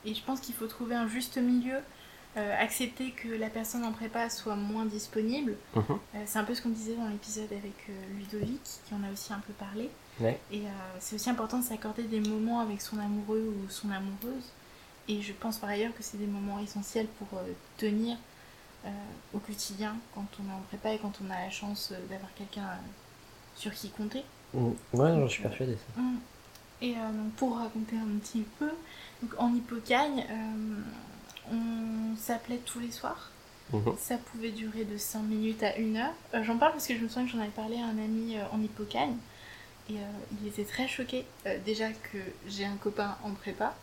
Et 0.04 0.14
je 0.14 0.22
pense 0.22 0.40
qu'il 0.40 0.54
faut 0.54 0.66
trouver 0.66 0.94
un 0.94 1.08
juste 1.08 1.38
milieu, 1.38 1.78
euh, 2.36 2.52
accepter 2.60 3.12
que 3.12 3.28
la 3.28 3.48
personne 3.48 3.84
en 3.84 3.92
prépa 3.92 4.28
soit 4.28 4.56
moins 4.56 4.84
disponible. 4.86 5.54
Mhm. 5.76 5.84
Euh, 5.88 6.22
c'est 6.26 6.38
un 6.38 6.42
peu 6.42 6.52
ce 6.54 6.62
qu'on 6.62 6.70
disait 6.70 6.94
dans 6.94 7.08
l'épisode 7.08 7.52
avec 7.52 7.88
euh, 7.88 7.92
Ludovic, 8.18 8.60
qui 8.86 8.94
en 8.94 9.08
a 9.08 9.12
aussi 9.12 9.32
un 9.32 9.38
peu 9.38 9.52
parlé. 9.52 9.88
Ouais. 10.18 10.40
Et 10.52 10.62
c'est 11.00 11.16
aussi 11.16 11.28
important 11.28 11.58
de 11.58 11.64
s'accorder 11.64 12.04
des 12.04 12.20
moments 12.20 12.60
avec 12.60 12.80
son 12.80 12.98
amoureux 13.00 13.52
ou 13.52 13.68
son 13.68 13.90
amoureuse. 13.90 14.52
Et 15.08 15.20
je 15.22 15.32
pense 15.32 15.58
par 15.58 15.70
ailleurs 15.70 15.92
que 15.94 16.02
c'est 16.02 16.16
des 16.16 16.26
moments 16.26 16.58
essentiels 16.60 17.06
pour 17.18 17.38
euh, 17.38 17.42
tenir 17.76 18.16
euh, 18.86 18.90
au 19.34 19.38
quotidien 19.38 19.96
quand 20.14 20.26
on 20.40 20.50
est 20.50 20.54
en 20.54 20.60
prépa 20.68 20.92
et 20.92 20.98
quand 20.98 21.12
on 21.24 21.30
a 21.30 21.40
la 21.44 21.50
chance 21.50 21.90
euh, 21.92 21.98
d'avoir 22.08 22.32
quelqu'un 22.34 22.68
sur 23.56 23.72
qui 23.72 23.90
compter. 23.90 24.24
Mm, 24.54 24.70
Ouais, 24.94 25.20
je 25.22 25.26
suis 25.28 25.42
persuadé. 25.42 25.74
ça. 25.76 26.00
Mm. 26.00 26.18
Et 26.82 26.94
euh, 26.96 27.12
donc 27.12 27.32
pour 27.34 27.56
raconter 27.58 27.96
un 27.96 28.18
petit 28.18 28.44
peu, 28.58 28.70
donc 29.22 29.32
en 29.38 29.54
Hippocagne, 29.54 30.26
euh, 30.30 31.52
on 31.52 32.16
s'appelait 32.16 32.60
tous 32.64 32.80
les 32.80 32.90
soirs. 32.90 33.30
Mhm. 33.72 33.94
Ça 33.98 34.18
pouvait 34.18 34.50
durer 34.50 34.84
de 34.84 34.98
5 34.98 35.20
minutes 35.22 35.62
à 35.62 35.72
1 35.78 35.96
heure. 35.96 36.12
Euh, 36.34 36.42
j'en 36.44 36.58
parle 36.58 36.72
parce 36.72 36.86
que 36.86 36.94
je 36.94 37.00
me 37.00 37.08
souviens 37.08 37.24
que 37.24 37.30
j'en 37.32 37.40
avais 37.40 37.48
parlé 37.50 37.76
à 37.76 37.86
un 37.86 37.98
ami 37.98 38.36
en 38.52 38.60
Hippocagne. 38.62 39.16
Et 39.90 39.96
il 40.40 40.48
était 40.48 40.64
très 40.64 40.88
choqué, 40.88 41.26
déjà 41.66 41.90
que 41.90 42.16
j'ai 42.48 42.64
un 42.64 42.76
copain 42.76 43.18
en 43.22 43.32
prépa. 43.32 43.74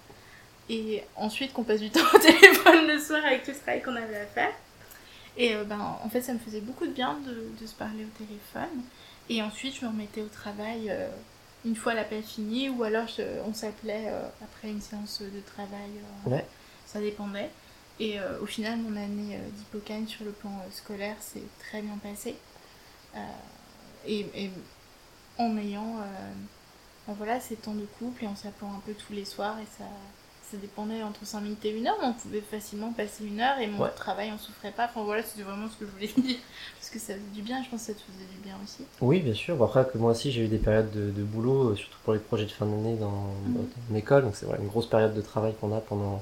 Et 0.69 1.03
ensuite 1.15 1.51
qu'on 1.53 1.63
passe 1.63 1.79
du 1.81 1.89
temps 1.91 1.99
au 2.13 2.17
téléphone 2.19 2.87
le 2.87 2.99
soir 2.99 3.23
avec 3.25 3.43
tout 3.43 3.51
ce 3.53 3.59
travail 3.59 3.81
qu'on 3.81 3.95
avait 3.95 4.19
à 4.19 4.25
faire. 4.25 4.51
Et 5.37 5.55
euh, 5.55 5.63
ben, 5.63 5.79
en 6.03 6.09
fait, 6.09 6.21
ça 6.21 6.33
me 6.33 6.39
faisait 6.39 6.61
beaucoup 6.61 6.85
de 6.85 6.91
bien 6.91 7.17
de, 7.25 7.47
de 7.59 7.65
se 7.67 7.73
parler 7.75 8.05
au 8.05 8.17
téléphone. 8.25 8.83
Et 9.29 9.41
ensuite, 9.41 9.75
je 9.79 9.85
me 9.85 9.89
remettais 9.91 10.21
au 10.21 10.27
travail 10.27 10.89
euh, 10.89 11.09
une 11.65 11.75
fois 11.75 11.93
l'appel 11.93 12.21
fini, 12.23 12.69
ou 12.69 12.83
alors 12.83 13.07
je- 13.07 13.39
on 13.45 13.53
s'appelait 13.53 14.05
euh, 14.07 14.27
après 14.43 14.69
une 14.69 14.81
séance 14.81 15.21
de 15.21 15.39
travail. 15.41 15.89
Ouais. 16.25 16.45
Ça 16.85 16.99
dépendait. 16.99 17.49
Et 17.99 18.17
au 18.41 18.47
final, 18.47 18.79
mon 18.79 18.95
année 18.97 19.37
d'Hippocagne 19.57 20.07
sur 20.07 20.25
le 20.25 20.31
plan 20.31 20.49
scolaire 20.71 21.15
s'est 21.19 21.43
très 21.59 21.83
bien 21.83 21.97
passée. 22.01 22.35
Et, 24.07 24.25
et 24.33 24.49
en 25.37 25.55
ayant 25.57 25.97
ben 27.07 27.13
voilà, 27.13 27.39
ces 27.39 27.55
temps 27.57 27.75
de 27.75 27.85
couple 27.99 28.23
et 28.23 28.27
en 28.27 28.35
s'appelant 28.35 28.73
un 28.73 28.79
peu 28.85 28.93
tous 28.93 29.13
les 29.13 29.23
soirs. 29.25 29.59
Et 29.59 29.67
ça, 29.77 29.85
ça 30.51 30.57
dépendait 30.57 31.01
entre 31.03 31.25
5 31.25 31.41
minutes 31.41 31.63
et 31.65 31.79
1 31.79 31.87
heure, 31.87 31.95
mais 32.01 32.07
on 32.07 32.13
pouvait 32.13 32.41
facilement 32.41 32.91
passer 32.93 33.25
une 33.25 33.39
heure 33.39 33.57
et 33.59 33.67
mon 33.67 33.83
Ouais. 33.83 33.89
travail, 33.95 34.31
on 34.33 34.37
souffrait 34.37 34.71
pas. 34.71 34.85
Enfin 34.85 35.03
voilà, 35.03 35.23
c'était 35.23 35.43
vraiment 35.43 35.67
ce 35.69 35.77
que 35.77 35.85
je 35.85 35.91
voulais 35.91 36.07
dire. 36.27 36.37
Parce 36.79 36.89
que 36.91 36.99
ça 36.99 37.13
faisait 37.13 37.25
du 37.33 37.41
bien, 37.41 37.63
je 37.63 37.69
pense 37.69 37.81
que 37.81 37.87
ça 37.87 37.93
te 37.93 37.99
faisait 38.01 38.27
du 38.33 38.37
bien 38.43 38.55
aussi. 38.63 38.83
Oui, 39.01 39.19
bien 39.21 39.33
sûr. 39.33 39.55
Bon, 39.55 39.65
après, 39.65 39.85
que 39.91 39.97
moi 39.97 40.11
aussi, 40.11 40.31
j'ai 40.31 40.43
eu 40.45 40.47
des 40.47 40.57
périodes 40.57 40.91
de, 40.91 41.09
de 41.11 41.23
boulot, 41.23 41.69
euh, 41.69 41.75
surtout 41.75 41.97
pour 42.03 42.13
les 42.13 42.19
projets 42.19 42.45
de 42.45 42.51
fin 42.51 42.65
d'année 42.65 42.95
dans, 42.95 43.09
Mhm. 43.45 43.53
dans 43.55 43.63
mon 43.89 43.95
école. 43.95 44.23
Donc, 44.23 44.35
c'est 44.35 44.45
voilà, 44.45 44.61
une 44.61 44.67
grosse 44.67 44.87
période 44.89 45.13
de 45.13 45.21
travail 45.21 45.53
qu'on 45.61 45.75
a 45.75 45.79
pendant. 45.79 46.21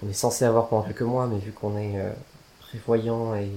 qu'on 0.00 0.08
est 0.08 0.12
censé 0.12 0.44
avoir 0.44 0.68
pendant 0.68 0.82
quelques 0.82 1.02
mois, 1.02 1.26
mais 1.28 1.38
vu 1.38 1.52
qu'on 1.52 1.76
est 1.78 2.00
euh, 2.00 2.10
prévoyant 2.60 3.34
et 3.36 3.48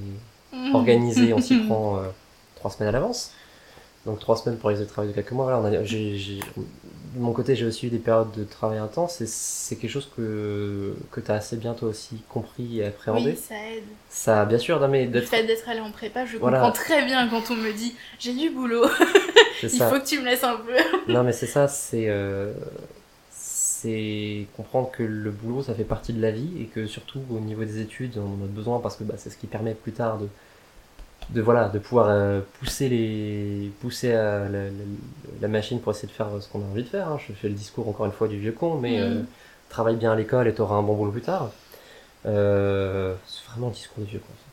organisé, 0.74 1.34
on 1.34 1.42
s'y 1.42 1.56
prend 1.68 1.98
euh, 1.98 2.04
trois 2.56 2.72
semaines 2.72 2.90
à 2.90 2.92
l'avance. 2.92 3.32
Donc 4.08 4.20
trois 4.20 4.36
semaines 4.38 4.58
pour 4.58 4.72
les 4.72 4.78
de 4.80 4.86
travail 4.86 5.10
de 5.12 5.16
quelques 5.16 5.32
mois. 5.34 5.46
Voilà, 5.46 5.60
on 5.60 5.66
a, 5.66 5.84
de 7.16 7.20
mon 7.20 7.32
côté, 7.34 7.56
j'ai 7.56 7.66
aussi 7.66 7.88
eu 7.88 7.90
des 7.90 8.00
périodes 8.00 8.32
de 8.38 8.44
travail 8.44 8.78
intense 8.80 9.22
et 9.22 9.28
c'est 9.28 9.76
quelque 9.76 9.90
chose 9.92 10.10
que, 10.16 10.96
que 11.12 11.20
tu 11.20 11.32
as 11.32 11.36
assez 11.36 11.56
bien 11.58 11.74
toi 11.74 11.90
aussi 11.90 12.18
compris 12.30 12.80
et 12.80 12.86
appréhendé. 12.86 13.32
Oui, 13.32 13.36
ça 13.38 13.56
aide. 13.56 13.84
Ça, 14.10 14.46
bien 14.46 14.58
sûr, 14.58 14.80
non 14.80 14.88
mais 14.88 15.06
Le 15.06 15.12
d'être. 15.12 15.28
fait 15.30 15.44
d'être 15.46 15.68
allé 15.70 15.80
en 15.80 15.92
prépa, 15.92 16.26
je 16.26 16.38
Voilà. 16.38 16.60
comprends 16.60 16.74
très 16.74 17.06
bien 17.06 17.28
quand 17.30 17.44
on 17.52 17.56
me 17.56 17.72
dit 17.74 17.96
j'ai 18.20 18.34
du 18.34 18.50
boulot, 18.50 18.86
il 19.64 19.70
ça. 19.70 19.90
faut 19.90 20.00
que 20.00 20.06
tu 20.06 20.20
me 20.20 20.26
laisses 20.26 20.44
un 20.44 20.58
peu. 20.58 20.74
Non 21.12 21.24
mais 21.24 21.34
c'est 21.34 21.48
ça, 21.48 21.68
c'est. 21.68 22.06
euh, 22.10 22.54
c'est 23.32 24.48
comprendre 24.56 24.90
que 24.92 25.04
le 25.04 25.30
boulot 25.32 25.62
ça 25.64 25.74
fait 25.76 25.84
partie 25.84 26.14
de 26.14 26.22
la 26.22 26.32
vie 26.32 26.50
et 26.62 26.66
que 26.66 26.88
surtout 26.88 27.22
au 27.30 27.40
niveau 27.40 27.64
des 27.64 27.80
études 27.80 28.18
on 28.18 28.42
en 28.42 28.46
a 28.46 28.48
besoin 28.48 28.80
parce 28.80 28.96
que 28.96 29.04
bah, 29.04 29.14
c'est 29.18 29.30
ce 29.30 29.38
qui 29.38 29.48
permet 29.48 29.74
plus 29.76 29.92
tard 29.92 30.18
de, 30.18 30.28
de 31.30 31.42
voilà 31.42 31.70
de 31.70 31.80
pouvoir 31.80 32.08
euh, 32.10 32.42
pousser 32.60 32.90
les 32.90 33.72
pousser 33.82 34.14
à 34.14 34.48
la, 34.50 34.66
la- 34.66 34.70
la 35.42 35.48
machine 35.48 35.80
pour 35.82 35.92
essayer 35.92 36.08
de 36.08 36.14
faire 36.14 36.30
ce 36.42 36.48
qu'on 36.50 36.62
a 36.62 36.66
envie 36.66 36.84
de 36.84 36.88
faire 36.90 37.10
hein. 37.10 37.20
je 37.28 37.34
fais 37.34 37.50
le 37.50 37.56
discours 37.56 37.88
encore 37.90 38.06
une 38.06 38.12
fois 38.14 38.28
du 38.28 38.40
vieux 38.40 38.54
con 38.54 38.76
mais 38.80 38.98
Mhm. 39.00 39.04
euh, 39.04 39.22
travaille 39.70 39.98
bien 39.98 40.12
à 40.14 40.16
l'école 40.16 40.48
et 40.48 40.54
t'auras 40.54 40.76
un 40.78 40.84
bon 40.84 40.96
boulot 40.96 41.12
plus 41.12 41.22
tard 41.22 41.52
Euh, 42.26 43.16
c'est 43.28 43.46
vraiment 43.52 43.68
le 43.68 43.74
discours 43.74 44.04
du 44.04 44.10
vieux 44.12 44.20
con 44.20 44.34
ça. 44.38 44.52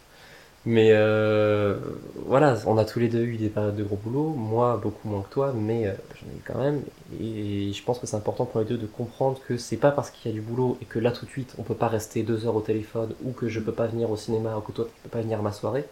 mais 0.66 0.90
euh, 0.92 1.78
voilà 2.26 2.56
on 2.66 2.78
a 2.78 2.84
tous 2.84 3.00
les 3.00 3.08
deux 3.08 3.24
eu 3.24 3.36
des 3.36 3.48
périodes 3.50 3.76
de 3.76 3.84
gros 3.84 3.96
boulot 4.04 4.30
moi 4.36 4.78
beaucoup 4.82 5.08
moins 5.08 5.22
que 5.22 5.32
toi 5.32 5.52
mais 5.54 5.86
euh, 5.88 5.92
j'en 6.16 6.26
ai 6.32 6.36
eu 6.38 6.42
quand 6.46 6.58
même 6.58 6.82
et 7.20 7.72
je 7.72 7.82
pense 7.84 7.98
que 8.00 8.06
c'est 8.06 8.16
important 8.16 8.46
pour 8.46 8.60
les 8.60 8.66
deux 8.66 8.78
de 8.78 8.86
comprendre 8.86 9.38
que 9.48 9.56
c'est 9.58 9.76
pas 9.78 9.90
parce 9.92 10.10
qu'il 10.10 10.30
y 10.30 10.34
a 10.34 10.36
du 10.36 10.42
boulot 10.42 10.78
et 10.82 10.86
que 10.86 10.98
là 11.00 11.12
tout 11.12 11.26
de 11.26 11.30
suite 11.30 11.54
on 11.58 11.62
peut 11.64 11.74
pas 11.74 11.88
rester 11.88 12.22
deux 12.24 12.46
heures 12.46 12.56
au 12.56 12.62
téléphone 12.62 13.14
ou 13.24 13.32
que 13.32 13.48
je 13.48 13.60
peux 13.60 13.72
pas 13.72 13.86
venir 13.86 14.10
au 14.10 14.16
cinéma 14.16 14.56
ou 14.58 14.60
que 14.60 14.72
toi 14.72 14.86
tu 14.86 15.00
peux 15.04 15.10
pas 15.10 15.22
venir 15.22 15.38
à 15.40 15.42
ma 15.42 15.52
soirée 15.52 15.84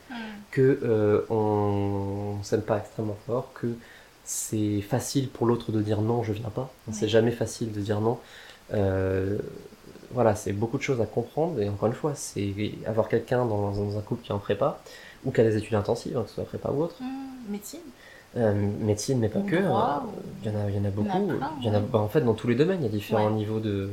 que 0.53 0.79
euh, 0.85 1.23
on, 1.31 2.37
on 2.39 2.43
s'aime 2.45 2.63
pas 2.63 2.79
extrêmement 2.79 3.17
fort, 3.27 3.53
que 3.55 3.69
c'est 4.25 4.81
facile 4.83 5.29
pour 5.29 5.47
l'autre 5.47 5.73
de 5.73 5.83
dire 5.83 6.01
non, 6.01 6.23
je 6.23 6.33
viens 6.33 6.51
pas. 6.51 6.71
C'est 6.93 7.09
jamais 7.09 7.33
facile 7.33 7.73
de 7.73 7.81
dire 7.81 8.01
non. 8.01 8.19
Euh, 8.73 9.39
voilà, 10.13 10.35
c'est 10.37 10.53
beaucoup 10.53 10.79
de 10.79 10.83
choses 10.83 11.01
à 11.01 11.07
comprendre 11.07 11.61
et 11.61 11.69
encore 11.69 11.89
une 11.89 11.95
fois, 11.95 12.13
c'est 12.15 12.53
avoir 12.87 13.09
quelqu'un 13.09 13.45
dans, 13.47 13.73
dans 13.73 13.99
un 13.99 14.03
couple 14.03 14.23
qui 14.23 14.31
est 14.31 14.35
en 14.35 14.39
prépa 14.39 14.79
ou 15.25 15.33
qui 15.33 15.41
a 15.41 15.45
des 15.45 15.57
études 15.57 15.75
intensives, 15.75 16.17
hein, 16.17 16.23
que 16.23 16.29
ce 16.29 16.37
soit 16.37 16.45
prépa 16.45 16.71
ou 16.71 16.83
autre. 16.83 16.97
Mmh, 17.01 17.51
médecine. 17.51 17.81
Euh, 18.37 18.55
médecine, 18.81 19.19
mais 19.19 19.29
pas 19.29 19.41
Ou 19.41 19.45
que. 19.45 19.57
droit, 19.57 20.05
ou- 20.07 20.11
Il 20.43 20.51
y 20.51 20.55
en 20.57 20.61
a, 20.61 20.71
il 20.71 20.77
y 20.77 20.79
en 20.79 20.85
a 20.85 20.85
en 20.85 20.89
a 20.89 20.91
beaucoup. 20.91 21.27
plein, 21.37 21.51
Il 21.61 21.67
y 21.67 21.71
en 21.71 21.75
a, 21.75 21.79
ouais. 21.81 21.85
bah, 21.91 21.99
en 21.99 22.09
fait, 22.09 22.21
dans 22.23 22.35
tous 22.35 22.49
les 22.49 22.55
domaines, 22.55 22.81
il 22.81 22.85
y 22.85 22.89
a 22.89 22.93
différents 22.93 23.27
Ouais. 23.27 23.33
niveaux 23.33 23.61
de. 23.61 23.91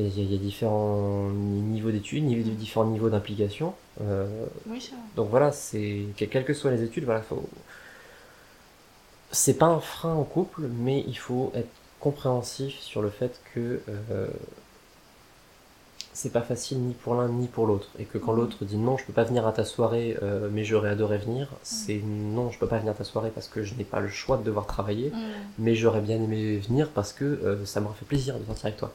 Il 0.00 0.18
y 0.18 0.20
a, 0.20 0.30
y 0.30 0.34
y 0.34 0.38
différents 0.38 1.28
niveaux 1.30 1.90
d'études, 1.90 2.24
niveaux- 2.24 2.50
différents 2.54 2.86
niveaux 2.86 3.10
d'implication. 3.10 3.74
Euh, 4.00 4.26
Oui, 4.68 4.90
donc 5.16 5.28
voilà, 5.30 5.52
c'est 5.52 6.04
que- 6.16 6.24
quelles 6.24 6.44
que 6.44 6.54
soient 6.54 6.70
les 6.70 6.82
études, 6.82 7.04
voilà, 7.04 7.22
faut. 7.22 7.42
C'est 9.30 9.54
pas 9.58 9.66
un 9.66 9.80
frein 9.80 10.14
en 10.14 10.24
couple, 10.24 10.62
mais 10.68 11.04
il 11.06 11.18
faut 11.18 11.52
être 11.54 11.68
compréhensif 12.00 12.78
sur 12.80 13.02
le 13.02 13.10
fait 13.10 13.40
que 13.54 13.80
euh, 13.88 14.28
c'est 16.14 16.32
pas 16.32 16.40
facile 16.40 16.78
ni 16.80 16.94
pour 16.94 17.14
l'un 17.14 17.28
ni 17.28 17.46
pour 17.46 17.66
l'autre, 17.66 17.88
et 17.98 18.04
que 18.04 18.18
quand 18.18 18.32
Mhm. 18.32 18.38
l'autre 18.38 18.64
dit 18.64 18.76
non, 18.76 18.96
je 18.96 19.04
peux 19.04 19.12
pas 19.12 19.24
venir 19.24 19.46
à 19.46 19.52
ta 19.52 19.64
soirée, 19.64 20.16
euh, 20.22 20.48
mais 20.50 20.64
j'aurais 20.64 20.88
adoré 20.88 21.18
venir, 21.18 21.48
c'est 21.62 22.00
non, 22.04 22.50
je 22.50 22.58
peux 22.58 22.66
pas 22.66 22.78
venir 22.78 22.92
à 22.92 22.96
ta 22.96 23.04
soirée 23.04 23.30
parce 23.32 23.48
que 23.48 23.62
je 23.62 23.74
n'ai 23.74 23.84
pas 23.84 24.00
le 24.00 24.08
choix 24.08 24.36
de 24.36 24.42
devoir 24.42 24.66
travailler, 24.66 25.10
Mmh. 25.10 25.16
mais 25.58 25.74
j'aurais 25.76 26.00
bien 26.00 26.16
aimé 26.16 26.56
venir 26.58 26.88
parce 26.90 27.12
que 27.12 27.24
euh, 27.24 27.64
ça 27.66 27.80
m'aurait 27.80 27.94
fait 27.96 28.04
plaisir 28.06 28.36
de 28.38 28.44
sortir 28.46 28.66
avec 28.66 28.78
toi. 28.78 28.92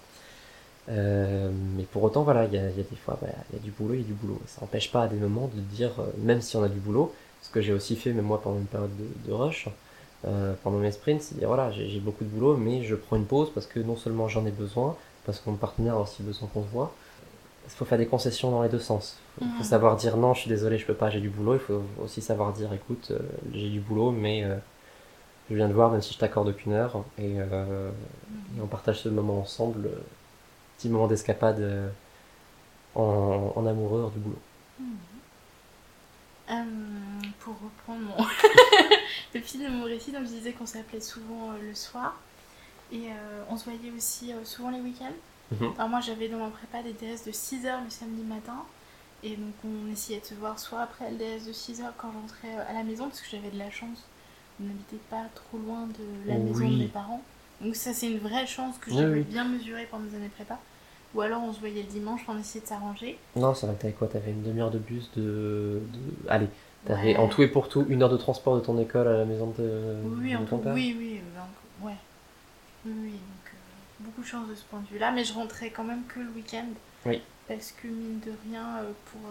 Euh, 0.90 1.50
mais 1.78 1.84
pour 1.84 2.04
autant, 2.04 2.24
voilà, 2.24 2.46
il 2.46 2.52
y 2.54 2.56
y 2.58 2.60
a 2.60 2.70
des 2.70 2.84
fois, 3.06 3.18
voilà, 3.20 3.36
il 3.52 3.58
y 3.58 3.60
a 3.60 3.64
du 3.64 3.72
boulot, 3.72 3.94
il 3.94 4.02
y 4.02 4.04
a 4.04 4.08
du 4.08 4.14
boulot. 4.14 4.40
Ça 4.48 4.62
n'empêche 4.62 4.92
pas 4.92 5.04
à 5.04 5.08
des 5.08 5.16
moments 5.16 5.50
de 5.54 5.60
dire, 5.62 5.92
euh, 6.00 6.06
même 6.18 6.42
si 6.42 6.58
on 6.58 6.64
a 6.64 6.70
du 6.70 6.80
boulot, 6.80 7.14
ce 7.42 7.50
que 7.50 7.62
j'ai 7.62 7.74
aussi 7.74 7.96
fait, 7.96 8.12
même 8.14 8.26
moi, 8.26 8.42
pendant 8.42 8.58
une 8.60 8.66
période 8.66 8.92
de, 8.98 9.30
de 9.30 9.34
rush, 9.34 9.70
euh, 10.26 10.54
pendant 10.64 10.78
mes 10.80 10.92
sprints, 10.92 11.22
c'est 11.22 11.38
dire, 11.38 11.48
voilà, 11.48 11.72
j'ai 11.72 12.00
beaucoup 12.00 12.24
de 12.24 12.30
boulot, 12.30 12.58
mais 12.58 12.84
je 12.84 12.96
prends 12.96 13.16
une 13.16 13.26
pause 13.26 13.50
parce 13.54 13.66
que 13.68 13.80
non 13.80 13.96
seulement 13.96 14.28
j'en 14.28 14.46
ai 14.46 14.52
besoin, 14.52 14.96
parce 15.26 15.40
que 15.40 15.50
mon 15.50 15.56
partenaire 15.58 15.96
a 15.96 16.02
aussi 16.02 16.24
besoin 16.24 16.50
qu'on 16.54 16.64
se 16.64 16.70
voit. 16.70 16.92
Il 17.66 17.72
faut 17.72 17.86
faire 17.86 17.98
des 17.98 18.08
concessions 18.08 18.52
dans 18.52 18.64
les 18.64 18.70
deux 18.70 18.80
sens. 18.80 19.18
Il 19.42 19.48
faut 19.48 19.54
Mhm. 19.60 19.64
savoir 19.64 19.96
dire 19.98 20.18
non, 20.18 20.34
je 20.34 20.42
suis 20.42 20.50
désolé, 20.50 20.78
je 20.78 20.86
peux 20.86 20.94
pas, 20.94 21.10
j'ai 21.10 21.22
du 21.22 21.30
boulot. 21.30 21.54
Il 21.56 21.60
faut 21.60 21.82
aussi 22.04 22.22
savoir 22.22 22.54
dire, 22.54 22.72
écoute, 22.74 23.10
euh, 23.12 23.20
j'ai 23.54 23.70
du 23.70 23.80
boulot, 23.80 24.12
mais 24.12 24.44
euh, 24.44 24.56
je 25.50 25.56
viens 25.56 25.68
de 25.68 25.74
voir, 25.74 25.92
même 25.92 26.02
si 26.02 26.14
je 26.14 26.20
t'accorde 26.20 26.56
qu'une 26.56 26.74
heure, 26.74 27.04
et, 27.18 27.36
euh, 27.40 27.90
et 28.58 28.62
on 28.62 28.68
partage 28.68 29.00
ce 29.02 29.10
moment 29.10 29.40
ensemble, 29.40 29.90
petit 30.84 30.90
moment 30.90 31.08
d'escapade 31.08 31.62
euh, 31.62 31.90
en, 32.96 33.54
en 33.56 33.66
amoureux 33.66 34.02
hors 34.02 34.12
du 34.12 34.20
boulot. 34.20 34.40
Euh, 36.52 36.54
pour 37.40 37.54
reprendre 37.54 38.02
mon... 38.02 38.26
le 39.34 39.40
fil 39.40 39.64
de 39.64 39.70
mon 39.70 39.86
récit, 39.86 40.12
donc 40.12 40.24
je 40.24 40.28
disais 40.28 40.52
qu'on 40.52 40.66
s'appelait 40.66 41.00
souvent 41.00 41.52
euh, 41.52 41.70
le 41.70 41.74
soir. 41.74 42.18
Et 42.92 43.08
on 43.50 43.58
se 43.58 43.64
voyait 43.64 43.92
aussi 43.98 44.32
souvent 44.44 44.70
les 44.70 44.80
week-ends. 44.80 45.16
Mhm. 45.52 45.74
Alors 45.78 45.90
moi 45.90 46.00
j'avais 46.00 46.28
dans 46.28 46.38
ma 46.38 46.50
prépa 46.50 46.84
des 46.84 46.94
DS 46.94 47.26
de 47.26 47.32
6h 47.32 47.84
le 47.86 47.90
samedi 47.90 48.22
matin. 48.22 48.58
Et 49.24 49.36
donc 49.36 49.54
on 49.66 49.92
essayait 49.92 50.20
de 50.20 50.26
se 50.26 50.36
voir 50.36 50.60
soit 50.60 50.82
après 50.82 51.10
le 51.10 51.18
DS 51.18 51.48
de 51.48 51.54
6h 51.54 51.82
quand 51.98 52.12
j'entrais 52.12 52.56
à 52.70 52.74
la 52.74 52.84
maison, 52.84 53.06
parce 53.06 53.22
que 53.22 53.28
j'avais 53.32 53.50
de 53.50 53.58
la 53.58 53.72
chance. 53.72 54.04
On 54.62 54.66
n'habitait 54.66 55.00
pas 55.10 55.24
trop 55.34 55.58
loin 55.58 55.88
de 55.88 56.30
la 56.30 56.36
Oui. 56.36 56.42
maison 56.44 56.70
de 56.70 56.78
mes 56.78 56.88
parents. 56.88 57.24
Donc 57.62 57.76
ça 57.76 57.94
c'est 57.94 58.12
une 58.12 58.20
vraie 58.20 58.46
chance 58.46 58.78
que 58.78 58.92
j'avais 58.92 59.20
oui. 59.20 59.24
bien 59.24 59.46
mesurée 59.46 59.88
pendant 59.90 60.04
mes 60.04 60.16
années 60.16 60.30
prépa. 60.30 60.60
Ou 61.16 61.22
alors 61.22 61.42
on 61.44 61.54
se 61.54 61.60
voyait 61.60 61.84
le 61.84 61.88
dimanche, 61.88 62.22
on 62.28 62.38
essayait 62.40 62.62
de 62.64 62.68
s'arranger. 62.68 63.18
Non, 63.36 63.54
c'est 63.54 63.66
vrai 63.68 63.76
que 63.76 63.82
t'avais 63.82 63.94
quoi? 63.94 64.08
T'avais 64.08 64.32
une 64.32 64.42
demi-heure 64.44 64.72
de 64.72 64.80
bus 64.80 65.10
de. 65.16 65.80
de... 65.94 66.30
Allez, 66.30 66.48
t'avais 66.86 67.14
Ouais. 67.14 67.18
en 67.18 67.28
tout 67.28 67.44
et 67.44 67.48
pour 67.48 67.70
tout 67.70 67.86
une 67.90 68.02
heure 68.04 68.10
de 68.10 68.18
transport 68.18 68.56
de 68.56 68.62
ton 68.62 68.78
école 68.80 69.08
à 69.08 69.18
la 69.18 69.26
maison 69.26 69.54
de, 69.58 69.96
Oui, 70.22 70.32
de 70.32 70.38
en 70.38 70.44
ton 70.46 70.58
tout, 70.58 70.64
père? 70.64 70.74
oui, 70.74 70.96
oui, 70.98 71.20
euh, 71.20 71.40
donc, 71.40 71.88
ouais. 71.88 71.98
Oui, 72.86 72.94
oui, 73.04 73.12
donc 73.12 73.48
euh, 73.54 73.58
beaucoup 74.00 74.22
de 74.22 74.26
chance 74.28 74.48
de 74.50 74.56
ce 74.56 74.64
point 74.64 74.80
de 74.82 74.88
vue-là, 74.88 75.12
mais 75.12 75.24
je 75.24 75.34
rentrais 75.34 75.70
quand 75.70 75.84
même 75.84 76.04
que 76.08 76.20
le 76.20 76.30
week-end. 76.36 76.66
Oui. 77.06 77.22
Parce 77.48 77.72
que 77.72 77.88
mine 77.88 78.20
de 78.26 78.32
rien, 78.50 78.78
euh, 78.82 78.92
pour. 79.12 79.22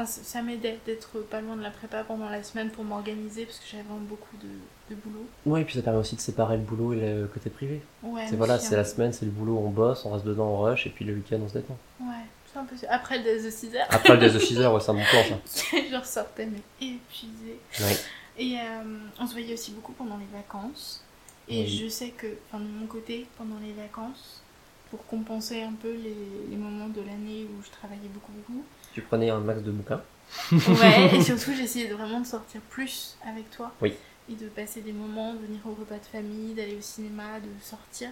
Enfin, 0.00 0.06
ça, 0.06 0.42
m'aidait 0.42 0.78
d'être 0.86 1.18
pas 1.28 1.40
loin 1.40 1.56
de 1.56 1.62
la 1.62 1.70
prépa 1.70 2.04
pendant 2.04 2.28
la 2.28 2.44
semaine 2.44 2.70
pour 2.70 2.84
m'organiser, 2.84 3.46
parce 3.46 3.58
que 3.58 3.64
j'avais 3.68 3.82
vraiment 3.82 3.98
beaucoup 4.00 4.36
de, 4.36 4.46
de 4.94 5.00
boulot. 5.00 5.26
Ouais, 5.44 5.62
et 5.62 5.64
puis 5.64 5.74
ça 5.74 5.82
permet 5.82 5.98
aussi 5.98 6.14
de 6.14 6.20
séparer 6.20 6.56
le 6.56 6.62
boulot 6.62 6.92
et 6.92 7.00
le 7.00 7.26
côté 7.26 7.50
privé. 7.50 7.80
Ouais, 8.04 8.24
c'est 8.30 8.36
voilà, 8.36 8.54
un 8.54 8.58
c'est 8.60 8.76
la 8.76 8.84
peu- 8.84 8.88
semaine, 8.90 9.12
c'est 9.12 9.24
le 9.24 9.32
boulot, 9.32 9.58
on 9.58 9.70
bosse, 9.70 10.04
on 10.04 10.10
reste 10.12 10.24
dedans, 10.24 10.46
on 10.46 10.58
rush, 10.62 10.86
et 10.86 10.90
puis 10.90 11.04
le 11.04 11.14
week-end, 11.14 11.38
on 11.42 11.48
se 11.48 11.54
détend. 11.54 11.76
Ouais, 12.00 12.06
c'est 12.52 12.58
un 12.60 12.64
peu. 12.64 12.76
Après 12.88 13.18
le 13.18 13.24
DS 13.24 13.44
de 13.44 13.50
6 13.50 13.74
heures, 13.74 13.86
Après 13.90 14.14
le 14.16 14.20
DS 14.20 14.34
de 14.34 14.38
6 14.38 14.60
heures, 14.60 14.72
ouais, 14.72 14.80
c'est 14.80 14.90
un 14.90 14.94
bon 14.94 15.04
plan 15.10 15.22
ça. 15.44 15.62
je 15.90 15.96
ressortais, 15.96 16.46
mais 16.46 16.60
épuisée. 16.80 17.58
Ouais. 17.80 17.96
Et 18.38 18.56
euh, 18.56 18.98
on 19.18 19.26
se 19.26 19.32
voyait 19.32 19.52
aussi 19.54 19.72
beaucoup 19.72 19.92
pendant 19.94 20.16
les 20.16 20.28
vacances. 20.32 21.02
Et 21.48 21.62
Oui. 21.62 21.80
je 21.82 21.88
sais 21.88 22.10
que, 22.10 22.26
enfin, 22.52 22.62
de 22.62 22.68
mon 22.68 22.86
côté, 22.86 23.26
pendant 23.36 23.56
les 23.60 23.72
vacances, 23.72 24.42
pour 24.90 25.04
compenser 25.06 25.62
un 25.62 25.72
peu 25.72 25.90
les, 25.92 26.14
les 26.50 26.56
moments 26.56 26.88
de 26.88 27.00
l'année 27.00 27.46
où 27.50 27.62
je 27.62 27.70
travaillais 27.70 28.08
beaucoup, 28.12 28.32
beaucoup, 28.32 28.64
Tu 28.94 29.02
prenais 29.02 29.30
un 29.30 29.40
max 29.40 29.62
de 29.62 29.70
bouquins. 29.70 30.02
ouais, 30.52 31.16
et 31.16 31.22
surtout 31.30 31.52
j'essayais 31.56 31.88
de 31.88 31.94
vraiment 31.94 32.20
de 32.20 32.26
sortir 32.26 32.60
plus 32.70 33.16
avec 33.26 33.50
toi. 33.50 33.72
Oui. 33.80 33.92
Et 34.30 34.34
de 34.34 34.46
passer 34.48 34.80
des 34.82 34.92
moments, 34.92 35.32
de 35.34 35.38
venir 35.38 35.60
au 35.66 35.70
repas 35.70 35.96
de 35.96 36.04
famille, 36.04 36.52
d'aller 36.54 36.76
au 36.76 36.82
cinéma, 36.82 37.40
de 37.40 37.48
sortir. 37.64 38.10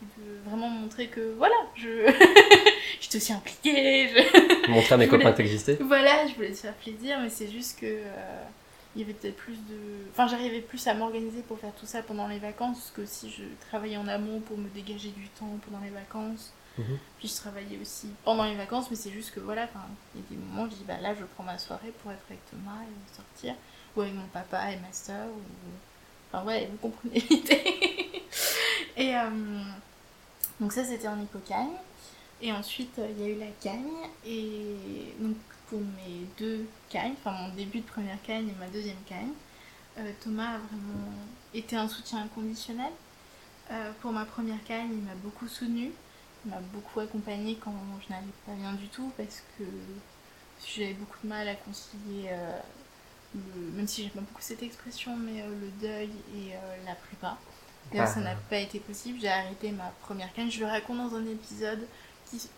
Et 0.00 0.04
de 0.20 0.48
vraiment 0.48 0.68
montrer 0.68 1.08
que, 1.08 1.34
voilà, 1.36 1.56
je. 1.74 1.88
J'étais 3.00 3.16
aussi 3.18 3.32
impliquée. 3.32 4.08
je- 4.08 4.70
Montrer 4.70 4.94
à 4.94 4.96
mes 4.98 5.06
Je 5.06 5.10
voulais- 5.10 5.22
copains 5.24 5.32
que 5.32 5.36
t'existais. 5.38 5.78
voilà, 5.80 6.26
je 6.28 6.34
voulais 6.34 6.50
te 6.52 6.56
faire 6.58 6.74
plaisir, 6.74 7.18
mais 7.20 7.28
c'est 7.30 7.50
juste 7.50 7.80
que 7.80 7.86
euh, 7.86 8.42
il 8.94 9.02
y 9.02 9.04
avait 9.04 9.14
peut-être 9.14 9.36
plus 9.36 9.56
de. 9.56 9.78
Enfin, 10.10 10.26
j'arrivais 10.26 10.60
plus 10.60 10.86
à 10.86 10.94
m'organiser 10.94 11.42
pour 11.42 11.58
faire 11.58 11.74
tout 11.74 11.86
ça 11.86 12.02
pendant 12.02 12.26
les 12.26 12.38
vacances 12.38 12.92
que 12.94 13.04
si 13.04 13.30
je 13.30 13.44
travaillais 13.68 13.96
en 13.96 14.08
amont 14.08 14.40
pour 14.40 14.58
me 14.58 14.68
dégager 14.68 15.10
du 15.10 15.28
temps 15.28 15.58
pendant 15.66 15.82
les 15.82 15.90
vacances. 15.90 16.52
Mhm. 16.78 16.98
Puis 17.18 17.28
je 17.28 17.34
travaillais 17.34 17.78
aussi 17.80 18.08
pendant 18.24 18.44
les 18.44 18.54
vacances, 18.54 18.88
mais 18.90 18.96
c'est 18.96 19.10
juste 19.10 19.32
que 19.32 19.40
voilà, 19.40 19.68
il 20.14 20.20
y 20.20 20.24
a 20.24 20.26
des 20.30 20.36
moments 20.36 20.62
où 20.62 20.70
je 20.70 20.76
dis 20.76 20.84
bah 20.86 20.98
là 21.00 21.14
je 21.14 21.24
prends 21.34 21.42
ma 21.42 21.58
soirée 21.58 21.92
pour 22.02 22.12
être 22.12 22.22
avec 22.28 22.40
Thomas 22.50 22.82
et 22.82 23.16
sortir, 23.16 23.54
ou 23.96 24.00
avec 24.00 24.14
mon 24.14 24.26
papa 24.28 24.72
et 24.72 24.76
ma 24.76 24.92
soeur, 24.92 25.26
ou. 25.26 25.40
Enfin 26.30 26.44
ouais, 26.44 26.68
vous 26.70 26.76
comprenez 26.76 27.20
l'idée. 27.30 28.22
et 28.96 29.16
euh, 29.16 29.60
donc 30.60 30.72
ça 30.72 30.84
c'était 30.84 31.08
en 31.08 31.20
hypocagne. 31.20 31.76
Et 32.40 32.52
ensuite, 32.52 32.98
euh, 32.98 33.08
il 33.10 33.22
y 33.22 33.26
a 33.26 33.28
eu 33.34 33.38
la 33.38 33.50
cagne. 33.60 34.08
Et 34.24 35.14
donc, 35.18 35.36
pour 35.68 35.80
mes 35.80 36.26
deux 36.38 36.66
cagnes, 36.88 37.14
enfin 37.18 37.32
mon 37.32 37.54
début 37.54 37.80
de 37.80 37.86
première 37.86 38.20
cagne 38.22 38.48
et 38.48 38.54
ma 38.58 38.66
deuxième 38.68 39.00
cagne, 39.06 39.32
euh, 39.98 40.12
Thomas 40.22 40.54
a 40.54 40.58
vraiment 40.58 41.12
été 41.54 41.76
un 41.76 41.88
soutien 41.88 42.22
inconditionnel. 42.22 42.90
Euh, 43.70 43.92
pour 44.00 44.12
ma 44.12 44.24
première 44.24 44.62
cagne, 44.64 44.88
il 44.92 45.02
m'a 45.02 45.14
beaucoup 45.22 45.46
soutenu. 45.48 45.90
Il 46.44 46.50
m'a 46.52 46.60
beaucoup 46.72 47.00
accompagnée 47.00 47.58
quand 47.62 47.74
je 48.06 48.12
n'allais 48.12 48.26
pas 48.46 48.52
bien 48.52 48.72
du 48.74 48.86
tout 48.88 49.12
parce 49.16 49.42
que 49.58 49.64
j'avais 50.66 50.94
beaucoup 50.94 51.18
de 51.24 51.28
mal 51.28 51.46
à 51.48 51.54
concilier, 51.54 52.28
euh, 52.30 52.58
le- 53.34 53.72
même 53.76 53.86
si 53.88 54.02
j'aime 54.02 54.12
pas 54.12 54.20
beaucoup 54.20 54.40
cette 54.40 54.62
expression, 54.62 55.16
mais 55.16 55.42
le 55.46 55.68
deuil 55.82 56.10
et 56.36 56.52
la 56.86 56.94
prépa. 56.94 57.36
D'ailleurs, 57.90 58.08
ça 58.08 58.20
Ah. 58.20 58.24
n'a 58.24 58.34
pas 58.36 58.58
été 58.58 58.80
possible. 58.80 59.18
J'ai 59.20 59.28
arrêté 59.28 59.70
ma 59.72 59.90
première 60.02 60.32
canne. 60.32 60.50
Je 60.50 60.60
le 60.60 60.66
raconte 60.66 60.98
dans 61.10 61.16
un 61.16 61.26
épisode 61.26 61.86
qui- 62.30 62.48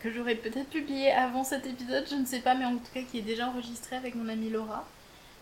que 0.00 0.12
j'aurais 0.12 0.36
peut-être 0.36 0.70
publié 0.70 1.10
avant 1.10 1.44
cet 1.44 1.66
épisode, 1.66 2.06
je 2.08 2.14
ne 2.14 2.24
sais 2.24 2.40
pas, 2.40 2.54
mais 2.54 2.64
en 2.64 2.76
tout 2.76 2.92
cas 2.94 3.02
qui 3.02 3.18
est 3.18 3.22
déjà 3.22 3.48
enregistré 3.48 3.96
avec 3.96 4.14
mon 4.14 4.28
amie 4.28 4.50
Laura. 4.50 4.86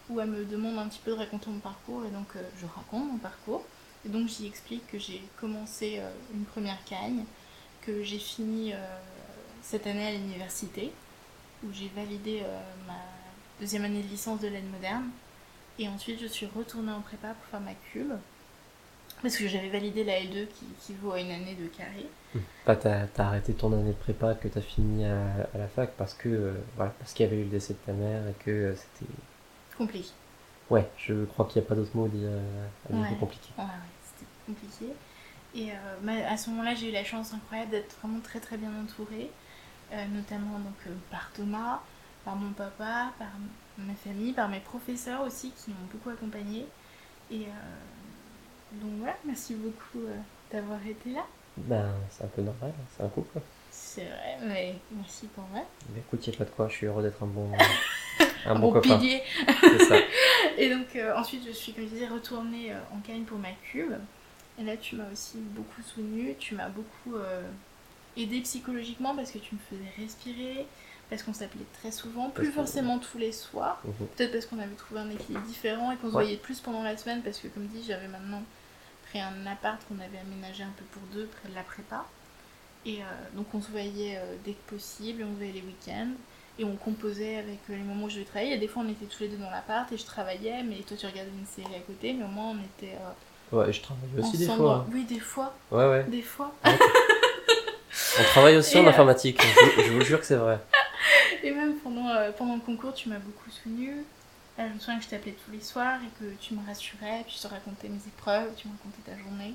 où 0.09 0.21
elle 0.21 0.29
me 0.29 0.45
demande 0.45 0.79
un 0.79 0.88
petit 0.88 1.01
peu 1.05 1.11
de 1.12 1.16
raconter 1.16 1.51
mon 1.51 1.59
parcours 1.59 2.05
et 2.07 2.11
donc 2.11 2.29
je 2.61 2.66
raconte 2.66 3.11
mon 3.11 3.19
parcours. 3.19 3.64
Et 4.05 4.09
donc 4.09 4.29
j'y 4.29 4.47
explique 4.47 4.87
que 4.87 4.99
j'ai 4.99 5.23
commencé 5.40 6.01
une 6.33 6.45
première 6.45 6.83
cagne, 6.85 7.25
que 7.83 8.03
j'ai 8.03 8.19
fini 8.19 8.73
cette 9.62 9.87
année 9.87 10.07
à 10.07 10.12
l'université, 10.12 10.92
où 11.64 11.73
j'ai 11.73 11.90
validé 11.95 12.42
ma 12.87 12.99
deuxième 13.61 13.85
année 13.85 14.03
de 14.03 14.09
licence 14.09 14.40
de 14.40 14.49
l'aide 14.49 14.71
moderne. 14.71 15.11
Et 15.79 15.88
ensuite, 15.88 16.21
je 16.21 16.27
suis 16.27 16.47
retournée 16.47 16.92
en 16.92 17.01
prépa 17.01 17.29
pour 17.35 17.45
faire 17.51 17.61
ma 17.61 17.75
cube. 17.92 18.12
Parce 19.23 19.37
que 19.37 19.49
j'avais 19.49 19.71
validé 19.71 20.05
la 20.05 20.21
L2 20.21 20.47
qui 20.81 20.95
vaut 20.95 21.13
à 21.13 21.21
une 21.21 21.31
année 21.31 21.55
de 21.55 21.67
carré. 21.67 22.07
Pas 22.65 22.77
t'as 22.77 23.07
as 23.17 23.23
arrêté 23.23 23.55
ton 23.55 23.73
année 23.73 23.91
de 23.91 23.97
prépa 23.97 24.35
que 24.35 24.49
t'as 24.49 24.61
fini 24.61 25.05
à, 25.05 25.49
la 25.55 25.69
fac 25.69 25.93
parce 25.97 26.15
que 26.15 26.29
euh, 26.29 26.53
voilà 26.77 26.93
parce 26.99 27.13
qu'il 27.13 27.25
y 27.25 27.29
avait 27.29 27.41
eu 27.41 27.45
le 27.45 27.51
décès 27.51 27.75
de 27.75 27.79
ta 27.79 27.93
mère 27.93 28.27
et 28.29 28.35
que 28.45 28.51
euh, 28.51 28.75
c'était 28.75 29.11
compliqué. 29.77 30.11
Ouais, 30.69 30.89
je 30.99 31.25
crois 31.27 31.47
qu'il 31.47 31.61
n'y 31.61 31.67
a 31.67 31.69
pas 31.69 31.77
d'autre 31.77 31.93
mot 31.95 32.07
à 32.07 32.09
dire, 32.09 32.29
compliqué. 33.21 33.51
Ouais, 33.57 33.65
ouais, 33.65 33.71
c'était 34.03 34.27
compliqué. 34.47 34.93
Et 35.55 35.71
euh, 35.71 36.29
à 36.29 36.37
ce 36.37 36.51
moment-là, 36.51 36.75
j'ai 36.75 36.89
eu 36.89 36.93
la 36.93 37.05
chance 37.05 37.33
incroyable 37.33 37.71
d'être 37.71 37.97
vraiment 38.03 38.19
très 38.19 38.41
très 38.41 38.57
bien 38.57 38.71
entourée, 38.83 39.31
notamment 40.13 40.59
donc 40.59 40.93
par 41.09 41.31
Thomas, 41.35 41.83
par 42.25 42.35
mon 42.35 42.51
papa, 42.53 43.13
par 43.17 43.29
ma 43.79 43.95
famille, 43.95 44.33
par 44.33 44.49
mes 44.49 44.59
professeurs 44.59 45.23
aussi 45.23 45.53
qui 45.53 45.71
m'ont 45.71 45.87
beaucoup 45.93 46.11
accompagnée. 46.11 46.67
Et 47.31 47.47
donc 48.73 48.91
voilà, 48.99 49.17
merci 49.25 49.55
beaucoup 49.55 50.07
euh, 50.07 50.17
d'avoir 50.53 50.79
été 50.87 51.11
là. 51.13 51.25
Ben, 51.57 51.91
c'est 52.11 52.25
un 52.25 52.29
peu 52.29 52.43
normal, 52.43 52.73
c'est 52.97 53.03
un 53.03 53.09
couple. 53.09 53.39
C'est 53.71 54.05
vrai, 54.05 54.37
mais 54.43 54.75
merci 54.91 55.27
pour 55.27 55.45
moi. 55.45 55.63
Mais 55.93 56.01
écoute, 56.01 56.27
il 56.27 56.31
n'y 56.31 56.37
a 56.37 56.39
pas 56.39 56.45
de 56.45 56.51
quoi, 56.51 56.69
je 56.69 56.75
suis 56.75 56.87
heureux 56.87 57.03
d'être 57.03 57.23
un 57.23 57.27
bon, 57.27 57.51
un, 58.47 58.55
bon, 58.59 58.73
copain. 58.73 58.99
pilier. 58.99 59.23
c'est 59.61 59.85
ça. 59.85 59.97
Et 60.59 60.69
donc, 60.71 60.95
euh, 60.97 61.17
ensuite, 61.17 61.47
je 61.47 61.53
suis, 61.53 61.73
comme 61.73 61.85
je 61.85 61.91
disais, 61.91 62.09
retournée 62.09 62.73
euh, 62.73 62.79
en 62.95 63.01
Cannes 63.01 63.25
pour 63.25 63.39
ma 63.39 63.53
cube. 63.71 63.93
Et 64.59 64.65
là, 64.65 64.77
tu 64.77 64.97
m'as 64.97 65.11
aussi 65.13 65.39
beaucoup 65.39 65.83
soutenu, 65.83 66.35
tu 66.39 66.55
m'as 66.55 66.69
beaucoup 66.69 67.17
aidé 68.17 68.41
psychologiquement 68.41 69.15
parce 69.15 69.31
que 69.31 69.37
tu 69.37 69.55
me 69.55 69.61
faisais 69.69 69.91
respirer, 70.03 70.67
parce 71.09 71.23
qu'on 71.23 71.35
s'appelait 71.35 71.66
très 71.81 71.92
souvent, 71.92 72.31
plus 72.31 72.51
forcément 72.51 72.99
tous 72.99 73.19
les 73.19 73.33
soirs. 73.33 73.81
Mhm. 73.85 74.07
Peut-être 74.16 74.33
parce 74.33 74.47
qu'on 74.47 74.59
avait 74.59 74.75
trouvé 74.75 75.01
un 75.01 75.11
équilibre 75.11 75.45
différent 75.47 75.92
et 75.92 75.97
qu'on 75.97 76.09
se 76.09 76.12
voyait 76.12 76.37
plus 76.37 76.61
pendant 76.61 76.83
la 76.83 76.97
semaine, 76.97 77.23
parce 77.23 77.38
que 77.38 77.49
comme 77.49 77.66
dit, 77.66 77.85
j'avais 77.87 78.09
maintenant 78.09 78.42
pris 79.09 79.21
un 79.21 79.47
appart 79.47 79.81
qu'on 79.88 80.01
avait 80.01 80.19
aménagé 80.19 80.62
un 80.62 80.73
peu 80.77 80.85
pour 80.92 81.03
deux 81.12 81.27
près 81.27 81.49
de 81.49 81.55
la 81.55 81.62
prépa. 81.62 82.05
Et 82.85 82.99
euh, 82.99 83.05
donc 83.35 83.47
on 83.53 83.61
se 83.61 83.71
voyait 83.71 84.16
euh, 84.16 84.35
dès 84.45 84.53
que 84.53 84.75
possible, 84.75 85.25
on 85.29 85.33
se 85.33 85.38
voyait 85.38 85.53
les 85.53 85.62
week-ends. 85.62 86.12
Et 86.59 86.64
on 86.64 86.75
composait 86.77 87.37
avec 87.37 87.59
euh, 87.69 87.77
les 87.77 87.83
moments 87.83 88.07
où 88.07 88.11
je 88.11 88.21
travaillais. 88.21 88.55
Et 88.55 88.59
des 88.59 88.69
fois 88.69 88.83
on 88.87 88.88
était 88.88 89.07
tous 89.07 89.21
les 89.21 89.29
deux 89.29 89.37
dans 89.37 89.51
l'appart 89.51 89.90
et 89.92 89.97
je 89.97 90.05
travaillais, 90.05 90.62
mais 90.62 90.77
toi 90.87 90.97
tu 90.97 91.07
regardais 91.07 91.31
une 91.31 91.47
série 91.47 91.75
à 91.75 91.81
côté, 91.81 92.12
mais 92.12 92.25
au 92.25 92.29
moins 92.29 92.53
on 92.53 92.85
était. 92.85 92.97
ouais, 93.53 93.73
je 93.73 93.83
travaillais 93.83 94.19
aussi 94.19 94.38
des 94.38 94.47
fois. 94.47 94.87
Oui, 94.92 95.05
des 95.05 95.21
fois. 95.21 95.55
Ouais, 95.71 95.88
ouais. 95.88 96.05
Des 96.05 96.23
fois. 96.23 96.53
on 96.64 98.25
travaille 98.25 98.57
aussi 98.57 98.79
en 98.79 98.87
informatique, 98.87 99.40
je 99.77 99.92
vous 99.92 100.03
jure 100.03 100.21
que 100.21 100.27
c'est 100.27 100.37
vrai. 100.37 100.59
Et 101.42 101.51
même 101.51 101.77
pendant, 101.77 102.09
euh, 102.09 102.33
pendant 102.33 102.55
le 102.55 102.61
concours, 102.61 102.95
tu 102.95 103.09
m'as 103.09 103.19
beaucoup 103.19 103.51
soutenu. 103.51 104.05
je 104.59 104.64
me 104.64 104.79
souviens 104.79 104.99
que 104.99 105.05
je 105.05 105.09
t'appelais 105.09 105.37
tous 105.45 105.53
les 105.53 105.61
soirs 105.61 106.01
et 106.03 106.25
que 106.25 106.31
tu 106.40 106.55
me 106.55 106.66
rassurais, 106.66 107.23
puis 107.27 107.35
je 107.37 107.42
te 107.42 107.49
racontais 107.49 107.88
mes 107.88 108.07
épreuves, 108.07 108.53
tu 108.57 108.69
me 108.69 108.73
racontais 108.73 109.03
ta 109.11 109.19
journée. 109.19 109.55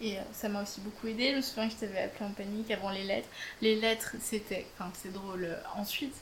Et 0.00 0.18
euh, 0.18 0.22
ça 0.32 0.48
m'a 0.48 0.62
aussi 0.62 0.80
beaucoup 0.80 1.06
aidé. 1.06 1.30
Je 1.30 1.36
me 1.36 1.40
souviens 1.40 1.68
que 1.68 1.74
je 1.74 1.80
t'avais 1.80 2.00
appelé 2.00 2.26
en 2.26 2.32
panique 2.32 2.70
avant 2.70 2.90
les 2.90 3.04
lettres. 3.04 3.28
Les 3.62 3.76
lettres, 3.76 4.14
c'était. 4.20 4.66
Enfin, 4.74 4.90
c'est 4.94 5.12
drôle 5.12 5.44
euh, 5.44 5.56
ensuite, 5.76 6.14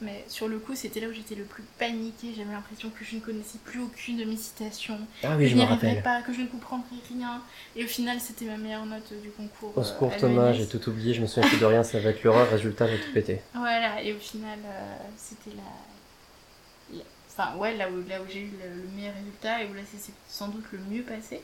mais 0.00 0.24
sur 0.28 0.48
le 0.48 0.58
coup, 0.58 0.74
c'était 0.74 1.00
là 1.00 1.08
où 1.08 1.12
j'étais 1.12 1.34
le 1.34 1.44
plus 1.44 1.62
paniquée. 1.78 2.32
J'avais 2.36 2.52
l'impression 2.52 2.90
que 2.90 3.04
je 3.04 3.16
ne 3.16 3.20
connaissais 3.20 3.58
plus 3.64 3.80
aucune 3.80 4.16
de 4.16 4.24
mes 4.24 4.36
citations. 4.36 4.98
Ah 5.22 5.36
oui, 5.36 5.44
que 5.44 5.50
je 5.50 5.54
n'y 5.56 5.62
arriverais 5.62 6.00
pas, 6.02 6.22
que 6.22 6.32
je 6.32 6.40
ne 6.40 6.46
comprendrais 6.46 6.96
rien. 7.12 7.42
Et 7.76 7.84
au 7.84 7.86
final, 7.86 8.18
c'était 8.20 8.46
ma 8.46 8.56
meilleure 8.56 8.86
note 8.86 9.12
du 9.22 9.30
concours. 9.30 9.76
Au 9.76 9.84
secours, 9.84 10.16
Thomas, 10.16 10.52
j'ai 10.52 10.66
tout 10.66 10.88
oublié. 10.88 11.12
Je 11.12 11.20
me 11.20 11.26
souviens 11.26 11.48
plus 11.48 11.60
de 11.60 11.64
rien. 11.64 11.82
Ça 11.82 12.00
va 12.00 12.10
être 12.10 12.22
l'horreur. 12.24 12.48
Résultat, 12.50 12.88
j'ai 12.88 12.98
tout 12.98 13.12
pété. 13.12 13.40
Voilà. 13.54 14.02
Et 14.02 14.12
au 14.14 14.18
final, 14.18 14.58
euh, 14.64 14.96
c'était 15.16 15.56
la... 15.56 17.02
Enfin, 17.28 17.56
ouais, 17.56 17.76
là 17.76 17.88
où, 17.90 18.08
là 18.08 18.20
où 18.20 18.24
j'ai 18.28 18.40
eu 18.40 18.50
le, 18.50 18.96
meilleur 18.96 19.14
résultat 19.14 19.62
et 19.62 19.66
où 19.66 19.74
là, 19.74 19.82
c'est 19.86 20.12
sans 20.28 20.48
doute 20.48 20.64
le 20.72 20.78
mieux 20.90 21.02
passé. 21.02 21.42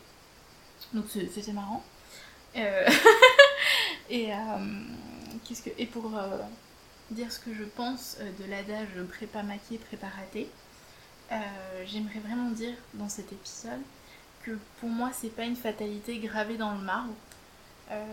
Donc, 0.94 1.04
c'était 1.10 1.52
marrant. 1.52 1.84
Euh, 2.56 2.88
et, 4.10 4.32
euh, 4.32 4.36
qu'est-ce 5.44 5.62
que... 5.62 5.70
et 5.78 5.86
pour 5.86 6.10
dire 7.10 7.30
ce 7.32 7.38
que 7.38 7.54
je 7.54 7.64
pense 7.64 8.16
euh, 8.20 8.30
de 8.40 8.50
l'adage 8.50 8.88
prépa 9.08 9.42
maquillé, 9.42 9.78
prépa 9.78 10.08
raté. 10.08 10.48
Euh, 11.32 11.36
j'aimerais 11.86 12.20
vraiment 12.20 12.50
dire 12.50 12.74
dans 12.94 13.08
cet 13.08 13.32
épisode 13.32 13.80
que 14.42 14.52
pour 14.80 14.88
moi 14.88 15.10
c'est 15.12 15.34
pas 15.34 15.44
une 15.44 15.56
fatalité 15.56 16.18
gravée 16.18 16.56
dans 16.56 16.72
le 16.72 16.80
marbre. 16.80 17.14
Euh, 17.90 18.04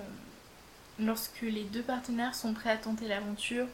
lorsque 1.00 1.42
les 1.42 1.64
deux 1.64 1.82
partenaires 1.82 2.36
sont 2.36 2.54
prêts 2.54 2.72
à 2.72 2.78
tenter 2.78 3.08
l'aventure 3.08 3.68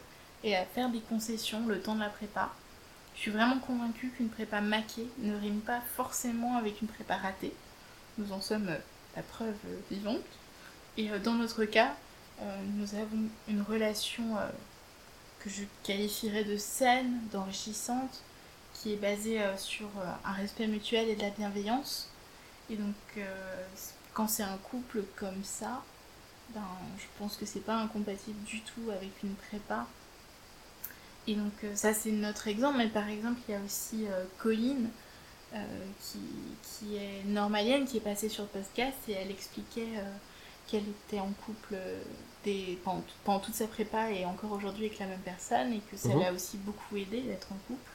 et 0.43 0.55
à 0.55 0.65
faire 0.65 0.89
des 0.89 1.01
concessions 1.01 1.67
le 1.67 1.81
temps 1.81 1.95
de 1.95 2.01
la 2.01 2.09
prépa, 2.09 2.49
je 3.15 3.21
suis 3.21 3.31
vraiment 3.31 3.59
convaincue 3.59 4.09
qu'une 4.09 4.29
prépa 4.29 4.61
maquée 4.61 5.07
ne 5.19 5.35
rime 5.35 5.59
pas 5.59 5.81
forcément 5.95 6.55
avec 6.55 6.81
une 6.81 6.87
prépa 6.87 7.17
ratée. 7.17 7.53
Nous 8.17 8.31
en 8.31 8.39
sommes 8.39 8.73
la 9.15 9.23
preuve 9.23 9.55
vivante. 9.91 10.23
Et 10.95 11.09
dans 11.19 11.33
notre 11.33 11.65
cas, 11.65 11.95
nous 12.75 12.95
avons 12.95 13.27
une 13.49 13.61
relation 13.61 14.37
que 15.39 15.49
je 15.49 15.63
qualifierais 15.83 16.43
de 16.43 16.57
saine, 16.57 17.19
d'enrichissante, 17.31 18.21
qui 18.73 18.93
est 18.93 18.97
basée 18.97 19.41
euh, 19.41 19.57
sur 19.57 19.87
euh, 19.97 20.11
un 20.25 20.33
respect 20.33 20.67
mutuel 20.67 21.09
et 21.09 21.15
de 21.15 21.21
la 21.21 21.29
bienveillance. 21.29 22.09
Et 22.69 22.75
donc, 22.75 22.95
euh, 23.17 23.65
quand 24.13 24.27
c'est 24.27 24.43
un 24.43 24.57
couple 24.57 25.03
comme 25.15 25.43
ça, 25.43 25.83
ben, 26.53 26.61
je 26.97 27.05
pense 27.17 27.35
que 27.35 27.45
c'est 27.45 27.59
pas 27.61 27.75
incompatible 27.75 28.41
du 28.43 28.61
tout 28.61 28.89
avec 28.91 29.11
une 29.23 29.33
prépa. 29.33 29.87
Et 31.27 31.35
donc, 31.35 31.53
ça, 31.75 31.93
c'est 31.93 32.11
notre 32.11 32.47
exemple. 32.47 32.77
Mais 32.77 32.87
par 32.87 33.07
exemple, 33.07 33.39
il 33.47 33.51
y 33.51 33.55
a 33.55 33.61
aussi 33.61 34.05
Colline, 34.39 34.89
qui, 36.01 36.19
qui, 36.63 36.95
est 36.95 37.23
normalienne, 37.25 37.85
qui 37.85 37.97
est 37.97 38.01
passée 38.01 38.29
sur 38.29 38.43
le 38.43 38.49
podcast 38.49 38.97
et 39.07 39.13
elle 39.13 39.29
expliquait 39.29 40.01
qu'elle 40.69 40.87
était 40.87 41.19
en 41.19 41.31
couple 41.45 41.75
des, 42.43 42.79
pendant, 42.83 43.39
toute 43.39 43.55
sa 43.55 43.67
prépa 43.67 44.11
et 44.11 44.25
encore 44.25 44.51
aujourd'hui 44.51 44.85
avec 44.85 44.99
la 44.99 45.07
même 45.07 45.19
personne 45.19 45.73
et 45.73 45.81
que 45.91 45.97
ça 45.97 46.09
mhm. 46.09 46.19
l'a 46.19 46.33
aussi 46.33 46.57
beaucoup 46.57 46.97
aidé 46.97 47.21
d'être 47.21 47.51
en 47.51 47.57
couple. 47.67 47.91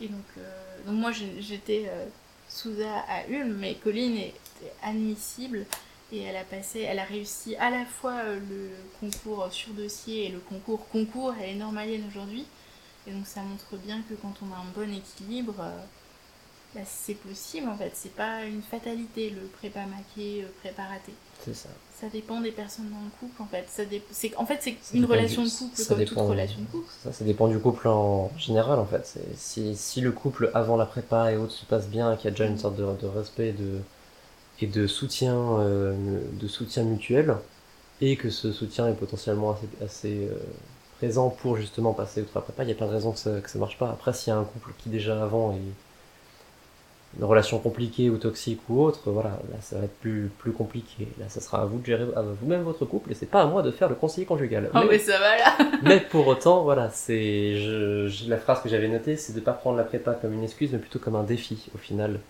Et 0.00 0.08
donc, 0.08 0.24
euh, 0.36 0.78
donc 0.86 0.94
moi 0.94 1.12
j'étais 1.12 1.86
euh, 1.88 2.06
Souza 2.48 3.00
à 3.08 3.26
Ulm, 3.28 3.56
mais 3.58 3.74
Colline 3.74 4.16
était 4.16 4.72
admissible 4.82 5.66
et 6.12 6.22
elle 6.22 6.36
a 6.36 6.44
passé, 6.44 6.80
elle 6.80 6.98
a 6.98 7.04
réussi 7.04 7.56
à 7.56 7.70
la 7.70 7.84
fois 7.84 8.14
euh, 8.24 8.40
le 8.48 8.70
concours 9.00 9.48
sur 9.50 9.72
dossier 9.72 10.26
et 10.26 10.28
le 10.28 10.38
concours 10.38 10.88
concours, 10.88 11.34
elle 11.40 11.50
est 11.50 11.54
normalienne 11.54 12.04
aujourd'hui. 12.08 12.46
Et 13.06 13.10
donc 13.10 13.26
ça 13.26 13.42
montre 13.42 13.76
bien 13.76 14.02
que 14.02 14.14
quand 14.14 14.34
on 14.42 14.52
a 14.52 14.58
un 14.58 14.70
bon 14.74 14.92
équilibre, 14.92 15.64
bah, 16.74 16.80
c'est 16.84 17.14
possible 17.14 17.68
en 17.68 17.76
fait, 17.76 17.92
c'est 17.94 18.14
pas 18.14 18.44
une 18.44 18.62
fatalité 18.62 19.30
le 19.30 19.46
prépa 19.46 19.86
maqué, 19.86 20.46
prépa 20.62 20.84
raté. 20.84 21.12
C'est 21.44 21.54
ça. 21.54 21.70
Ça 22.00 22.06
dépend 22.12 22.40
des 22.40 22.52
personnes 22.52 22.90
dans 22.90 23.02
le 23.02 23.10
couple, 23.18 23.42
en 23.42 23.46
fait. 23.46 23.64
Ça 23.68 23.82
c'est... 24.12 24.36
En 24.36 24.46
fait, 24.46 24.58
c'est 24.60 24.76
une 24.94 25.04
relation 25.04 25.42
de 25.42 25.48
couple 25.48 25.84
comme 25.88 26.04
toute 26.04 26.18
relation 26.18 26.60
de 26.60 26.66
couple. 26.66 26.88
Ça, 27.02 27.12
ça 27.12 27.24
dépend 27.24 27.48
du 27.48 27.58
couple 27.58 27.88
en 27.88 28.30
général, 28.38 28.78
en 28.78 28.84
fait. 28.86 29.18
Si, 29.36 29.74
si 29.74 30.00
le 30.00 30.12
couple, 30.12 30.50
avant 30.54 30.76
la 30.76 30.86
prépa 30.86 31.32
et 31.32 31.36
autres, 31.36 31.52
se 31.52 31.64
passe 31.64 31.88
bien, 31.88 32.14
qu'il 32.16 32.26
y 32.26 32.28
a 32.28 32.30
déjà 32.30 32.46
une 32.46 32.58
sorte 32.58 32.76
de, 32.76 32.84
de 32.84 33.06
respect 33.06 33.52
de, 33.52 33.80
et 34.60 34.66
de 34.66 34.86
soutien, 34.86 35.34
euh, 35.58 36.20
de 36.40 36.46
soutien 36.46 36.84
mutuel, 36.84 37.36
et 38.00 38.16
que 38.16 38.30
ce 38.30 38.52
soutien 38.52 38.88
est 38.88 38.94
potentiellement 38.94 39.52
assez, 39.52 39.68
assez 39.84 40.28
euh, 40.28 40.36
présent 40.98 41.30
pour 41.30 41.56
justement 41.56 41.94
passer 41.94 42.22
outre 42.22 42.32
la 42.34 42.42
prépa, 42.42 42.62
il 42.62 42.66
n'y 42.66 42.72
a 42.72 42.76
pas 42.76 42.86
de 42.86 42.92
raison 42.92 43.10
que 43.12 43.18
ça, 43.18 43.40
que 43.40 43.50
ça 43.50 43.58
marche 43.58 43.78
pas. 43.78 43.90
Après, 43.90 44.12
s'il 44.12 44.32
y 44.32 44.36
a 44.36 44.38
un 44.38 44.44
couple 44.44 44.72
qui 44.78 44.88
déjà 44.88 45.22
avant 45.22 45.52
est 45.52 45.72
une 47.16 47.24
relation 47.24 47.58
compliquée 47.58 48.10
ou 48.10 48.18
toxique 48.18 48.60
ou 48.68 48.82
autre, 48.82 49.10
voilà, 49.10 49.30
là 49.50 49.56
ça 49.60 49.78
va 49.78 49.84
être 49.84 49.98
plus, 50.00 50.30
plus 50.38 50.52
compliqué. 50.52 51.08
Là, 51.18 51.26
ça 51.28 51.40
sera 51.40 51.62
à 51.62 51.64
vous 51.64 51.78
de 51.78 51.86
gérer 51.86 52.04
vous-même 52.40 52.62
votre 52.62 52.84
couple 52.84 53.10
et 53.12 53.14
c'est 53.14 53.26
pas 53.26 53.42
à 53.42 53.46
moi 53.46 53.62
de 53.62 53.70
faire 53.70 53.88
le 53.88 53.94
conseiller 53.94 54.26
conjugal. 54.26 54.70
Oh, 54.74 54.80
mais, 54.88 54.98
ça 54.98 55.18
va 55.18 55.36
là 55.36 55.58
Mais 55.82 56.00
pour 56.00 56.26
autant, 56.26 56.62
voilà, 56.64 56.90
c'est 56.90 57.54
la 58.26 58.36
phrase 58.36 58.60
que 58.62 58.68
j'avais 58.68 58.88
notée, 58.88 59.16
c'est 59.16 59.32
de 59.32 59.40
pas 59.40 59.52
prendre 59.52 59.78
la 59.78 59.84
prépa 59.84 60.12
comme 60.12 60.34
une 60.34 60.44
excuse, 60.44 60.70
mais 60.72 60.78
plutôt 60.78 60.98
comme 60.98 61.16
un 61.16 61.22
défi 61.22 61.68
au 61.74 61.78
final, 61.78 62.20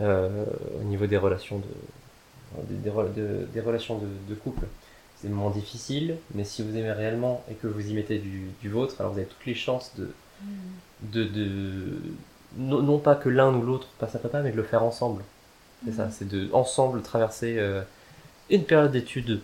euh, 0.00 0.44
au 0.80 0.84
niveau 0.84 1.06
des 1.06 1.18
relations 1.18 1.58
de, 1.58 2.74
des, 2.74 2.90
des, 3.52 3.60
relations 3.60 4.00
de, 4.28 4.34
couple. 4.34 4.64
C'est 5.16 5.28
des 5.28 5.34
moments 5.34 5.50
difficiles, 5.50 6.16
mais 6.34 6.44
si 6.44 6.62
vous 6.62 6.74
aimez 6.76 6.92
réellement 6.92 7.44
et 7.50 7.54
que 7.54 7.66
vous 7.66 7.86
y 7.86 7.92
mettez 7.92 8.18
du, 8.18 8.48
du 8.62 8.70
vôtre, 8.70 8.96
alors 8.98 9.12
vous 9.12 9.18
avez 9.18 9.28
toutes 9.28 9.46
les 9.46 9.54
chances 9.54 9.92
de, 9.96 10.10
mm. 10.42 10.46
de, 11.12 11.24
de 11.24 11.98
non, 12.56 12.98
pas 12.98 13.14
que 13.14 13.28
l'un 13.28 13.52
ou 13.54 13.62
l'autre 13.62 13.88
passe 13.98 14.14
à 14.14 14.18
papa, 14.18 14.40
mais 14.42 14.52
de 14.52 14.56
le 14.56 14.62
faire 14.62 14.82
ensemble. 14.82 15.22
C'est 15.84 15.92
ça, 15.92 16.04
mhm. 16.06 16.10
c'est 16.12 16.28
de 16.28 16.48
ensemble 16.52 17.02
traverser 17.02 17.56
euh, 17.58 17.82
une 18.50 18.64
période 18.64 18.92
d'études 18.92 19.40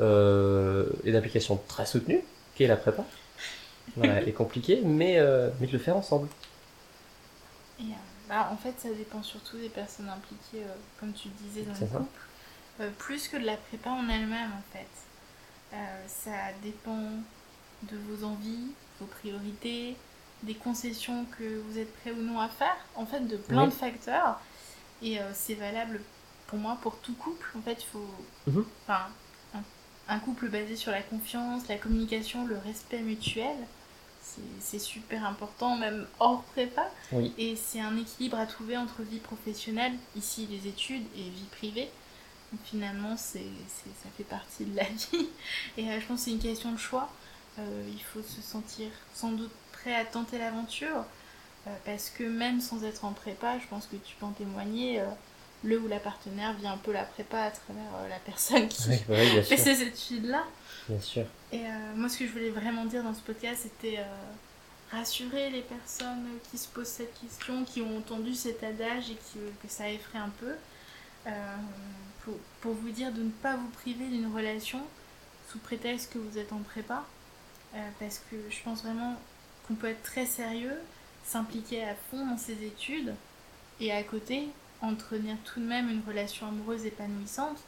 euh, 0.00 0.86
et 1.04 1.12
d'application 1.12 1.60
très 1.68 1.86
soutenue, 1.86 2.22
qui 2.54 2.64
est 2.64 2.68
la 2.68 2.76
prépa. 2.76 3.04
Voilà, 3.96 4.22
est 4.26 4.32
compliquée, 4.32 4.80
mais, 4.84 5.18
euh, 5.18 5.50
mais 5.60 5.66
de 5.66 5.72
le 5.72 5.78
faire 5.78 5.96
ensemble. 5.96 6.28
Et 7.80 7.84
bah, 8.32 8.48
en 8.50 8.56
fait, 8.56 8.74
ça 8.78 8.88
dépend 8.88 9.22
surtout 9.22 9.58
des 9.58 9.68
personnes 9.68 10.08
impliquées, 10.08 10.64
euh, 10.64 10.74
comme 10.98 11.12
tu 11.12 11.28
disais, 11.28 11.62
dans 11.62 11.72
le 11.72 11.86
ça. 11.86 11.98
couple. 11.98 12.20
Euh, 12.80 12.90
plus 12.98 13.28
que 13.28 13.36
de 13.36 13.44
la 13.44 13.56
prépa 13.56 13.90
en 13.90 14.08
elle-même, 14.08 14.50
en 14.52 14.72
fait. 14.72 14.88
Euh, 15.74 16.04
ça 16.06 16.52
dépend 16.62 17.10
de 17.82 17.96
vos 18.08 18.24
envies, 18.24 18.72
vos 19.00 19.06
priorités, 19.06 19.96
des 20.42 20.54
concessions 20.54 21.24
que 21.38 21.60
vous 21.68 21.78
êtes 21.78 21.92
prêt 22.00 22.10
ou 22.12 22.22
non 22.22 22.40
à 22.40 22.48
faire, 22.48 22.76
en 22.96 23.06
fait, 23.06 23.20
de 23.26 23.36
plein 23.36 23.62
Oui. 23.64 23.68
de 23.68 23.74
facteurs. 23.74 24.40
Et 25.02 25.20
euh, 25.20 25.30
c'est 25.34 25.54
valable 25.54 26.00
pour 26.46 26.58
moi 26.58 26.78
pour 26.82 26.96
tout 26.98 27.14
couple. 27.14 27.46
En 27.56 27.62
fait, 27.62 27.78
il 27.82 27.86
faut. 27.86 28.06
Enfin, 28.86 29.06
un, 29.54 29.62
un 30.08 30.18
couple 30.18 30.48
basé 30.48 30.76
sur 30.76 30.90
la 30.92 31.02
confiance, 31.02 31.68
la 31.68 31.76
communication, 31.76 32.46
le 32.46 32.58
respect 32.58 33.00
mutuel, 33.00 33.56
c'est- 34.20 34.78
super 34.78 35.24
important, 35.26 35.76
même 35.76 36.06
hors 36.20 36.42
prépa. 36.44 36.88
Oui. 37.12 37.32
Et 37.38 37.56
c'est 37.56 37.80
un 37.80 37.96
équilibre 37.96 38.38
à 38.38 38.46
trouver 38.46 38.76
entre 38.76 39.02
vie 39.02 39.18
professionnelle, 39.18 39.92
ici 40.16 40.46
les 40.50 40.68
études, 40.68 41.04
et 41.16 41.22
vie 41.22 41.46
privée. 41.50 41.88
Donc 42.52 42.60
finalement, 42.64 43.16
c'est- 43.16 43.40
ça 44.02 44.08
fait 44.16 44.24
partie 44.24 44.64
de 44.64 44.76
la 44.76 44.84
vie. 45.12 45.28
Et 45.76 45.88
euh, 45.90 46.00
je 46.00 46.06
pense 46.06 46.20
que 46.20 46.24
c'est 46.26 46.30
une 46.32 46.38
question 46.38 46.72
de 46.72 46.78
choix. 46.78 47.08
Euh, 47.58 47.84
il 47.92 48.02
faut 48.02 48.22
se 48.22 48.40
sentir 48.40 48.88
sans 49.14 49.32
doute 49.32 49.50
prêt 49.82 49.94
à 49.94 50.04
tenter 50.04 50.38
l'aventure. 50.38 51.04
euh, 51.66 51.70
parce 51.84 52.10
que 52.10 52.24
même 52.24 52.60
sans 52.60 52.82
être 52.84 53.04
en 53.04 53.12
prépa, 53.12 53.58
je 53.58 53.66
pense 53.68 53.86
que 53.86 53.96
tu 53.96 54.16
peux 54.16 54.26
en 54.26 54.32
témoigner, 54.32 55.00
euh, 55.00 55.06
le 55.64 55.78
ou 55.78 55.86
la 55.86 56.00
partenaire 56.00 56.54
vit 56.54 56.66
un 56.66 56.76
peu 56.76 56.92
la 56.92 57.04
prépa 57.04 57.38
à 57.40 57.50
travers 57.52 57.94
euh, 58.00 58.08
la 58.08 58.18
personne 58.18 58.66
qui 58.68 58.82
Oui, 58.88 58.96
bah 59.08 59.14
oui, 59.18 59.42
fait 59.44 59.56
ces 59.56 59.82
études-là. 59.82 60.44
Bien 60.88 61.00
sûr. 61.00 61.24
Et 61.52 61.60
moi, 61.94 62.08
ce 62.08 62.18
que 62.18 62.26
je 62.26 62.32
voulais 62.32 62.50
vraiment 62.50 62.86
dire 62.86 63.04
dans 63.04 63.14
ce 63.14 63.20
podcast, 63.20 63.60
c'était 63.64 63.98
rassurer 64.90 65.50
les 65.50 65.60
personnes 65.60 66.24
qui 66.50 66.56
se 66.56 66.66
posent 66.66 66.88
cette 66.88 67.12
question, 67.20 67.64
qui 67.64 67.82
ont 67.82 67.98
entendu 67.98 68.34
cet 68.34 68.64
adage 68.64 69.10
et 69.10 69.14
qui, 69.16 69.38
que 69.62 69.68
ça 69.68 69.88
effraie 69.90 70.18
un 70.18 70.30
peu, 70.40 70.54
pour, 72.24 72.34
pour 72.62 72.72
vous 72.72 72.88
dire 72.88 73.12
de 73.12 73.22
ne 73.22 73.30
pas 73.30 73.56
vous 73.56 73.68
priver 73.68 74.06
d'une 74.06 74.34
relation 74.34 74.80
sous 75.50 75.58
prétexte 75.58 76.10
que 76.14 76.18
vous 76.18 76.38
êtes 76.38 76.54
en 76.54 76.60
prépa, 76.60 77.04
parce 78.00 78.22
que 78.30 78.36
je 78.48 78.62
pense 78.64 78.82
vraiment 78.82 79.14
qu'on 79.66 79.74
peut 79.74 79.88
être 79.88 80.02
très 80.02 80.26
sérieux, 80.26 80.78
s'impliquer 81.24 81.84
à 81.84 81.94
fond 81.94 82.26
dans 82.26 82.38
ses 82.38 82.64
études, 82.64 83.14
et 83.80 83.92
à 83.92 84.02
côté, 84.02 84.48
entretenir 84.80 85.36
tout 85.44 85.60
de 85.60 85.64
même 85.64 85.90
une 85.90 86.02
relation 86.06 86.46
amoureuse 86.46 86.84
épanouissante. 86.86 87.58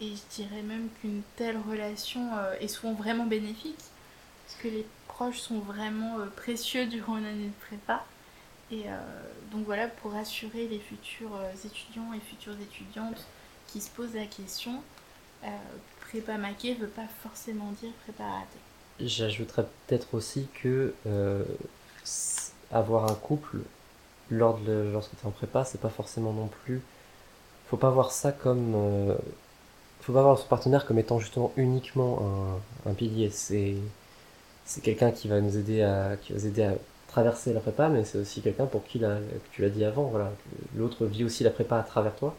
Et 0.00 0.10
je 0.10 0.42
dirais 0.42 0.62
même 0.62 0.88
qu'une 1.00 1.22
telle 1.36 1.56
relation 1.56 2.36
euh, 2.36 2.54
est 2.60 2.68
souvent 2.68 2.92
vraiment 2.92 3.24
bénéfique, 3.24 3.78
parce 4.46 4.60
que 4.60 4.68
les 4.68 4.86
proches 5.08 5.38
sont 5.38 5.60
vraiment 5.60 6.18
euh, 6.18 6.26
précieux 6.26 6.86
durant 6.86 7.16
une 7.16 7.24
année 7.24 7.46
de 7.46 7.66
prépa. 7.66 8.04
Et 8.70 8.84
euh, 8.88 8.98
donc 9.52 9.64
voilà, 9.64 9.88
pour 9.88 10.12
rassurer 10.12 10.68
les 10.68 10.80
futurs 10.80 11.40
étudiants 11.64 12.12
et 12.12 12.20
futures 12.20 12.60
étudiantes 12.60 13.24
qui 13.68 13.80
se 13.80 13.90
posent 13.90 14.14
la 14.14 14.26
question, 14.26 14.82
prépa 16.00 16.36
maquée 16.36 16.74
veut 16.74 16.88
pas 16.88 17.06
forcément 17.22 17.70
dire 17.72 17.92
prépa 18.04 18.24
ratée. 18.24 18.65
J'ajouterais 19.00 19.66
peut-être 19.86 20.14
aussi 20.14 20.48
que 20.62 20.94
euh, 21.06 21.44
avoir 22.70 23.10
un 23.10 23.14
couple 23.14 23.58
lors 24.30 24.58
de, 24.60 24.90
lorsque 24.92 25.12
tu 25.12 25.24
es 25.24 25.26
en 25.28 25.32
prépa, 25.32 25.64
c'est 25.64 25.80
pas 25.80 25.90
forcément 25.90 26.32
non 26.32 26.48
plus. 26.48 26.82
Faut 27.68 27.76
pas 27.78 27.90
voir 27.90 28.12
ça 28.12 28.32
comme. 28.32 28.74
euh, 28.76 29.16
faut 30.02 30.12
pas 30.14 30.22
voir 30.22 30.38
son 30.38 30.48
partenaire 30.48 30.86
comme 30.86 30.98
étant 30.98 31.20
justement 31.20 31.52
uniquement 31.56 32.60
un, 32.86 32.90
un 32.90 32.94
pilier. 32.94 33.30
C'est 33.30 33.76
c'est 34.64 34.82
quelqu'un 34.82 35.12
qui 35.12 35.28
va 35.28 35.40
nous 35.40 35.56
aider 35.58 35.82
à 35.82 36.16
traverser 37.08 37.52
la 37.52 37.60
prépa, 37.60 37.88
mais 37.88 38.04
c'est 38.04 38.18
aussi 38.18 38.42
quelqu'un 38.42 38.66
pour 38.66 38.84
qui 38.84 38.98
la, 38.98 39.18
tu 39.52 39.62
l'as 39.62 39.70
dit 39.70 39.84
avant, 39.84 40.04
voilà, 40.04 40.32
l'autre 40.76 41.06
vit 41.06 41.24
aussi 41.24 41.44
la 41.44 41.50
prépa 41.50 41.78
à 41.78 41.82
travers 41.82 42.14
toi. 42.16 42.36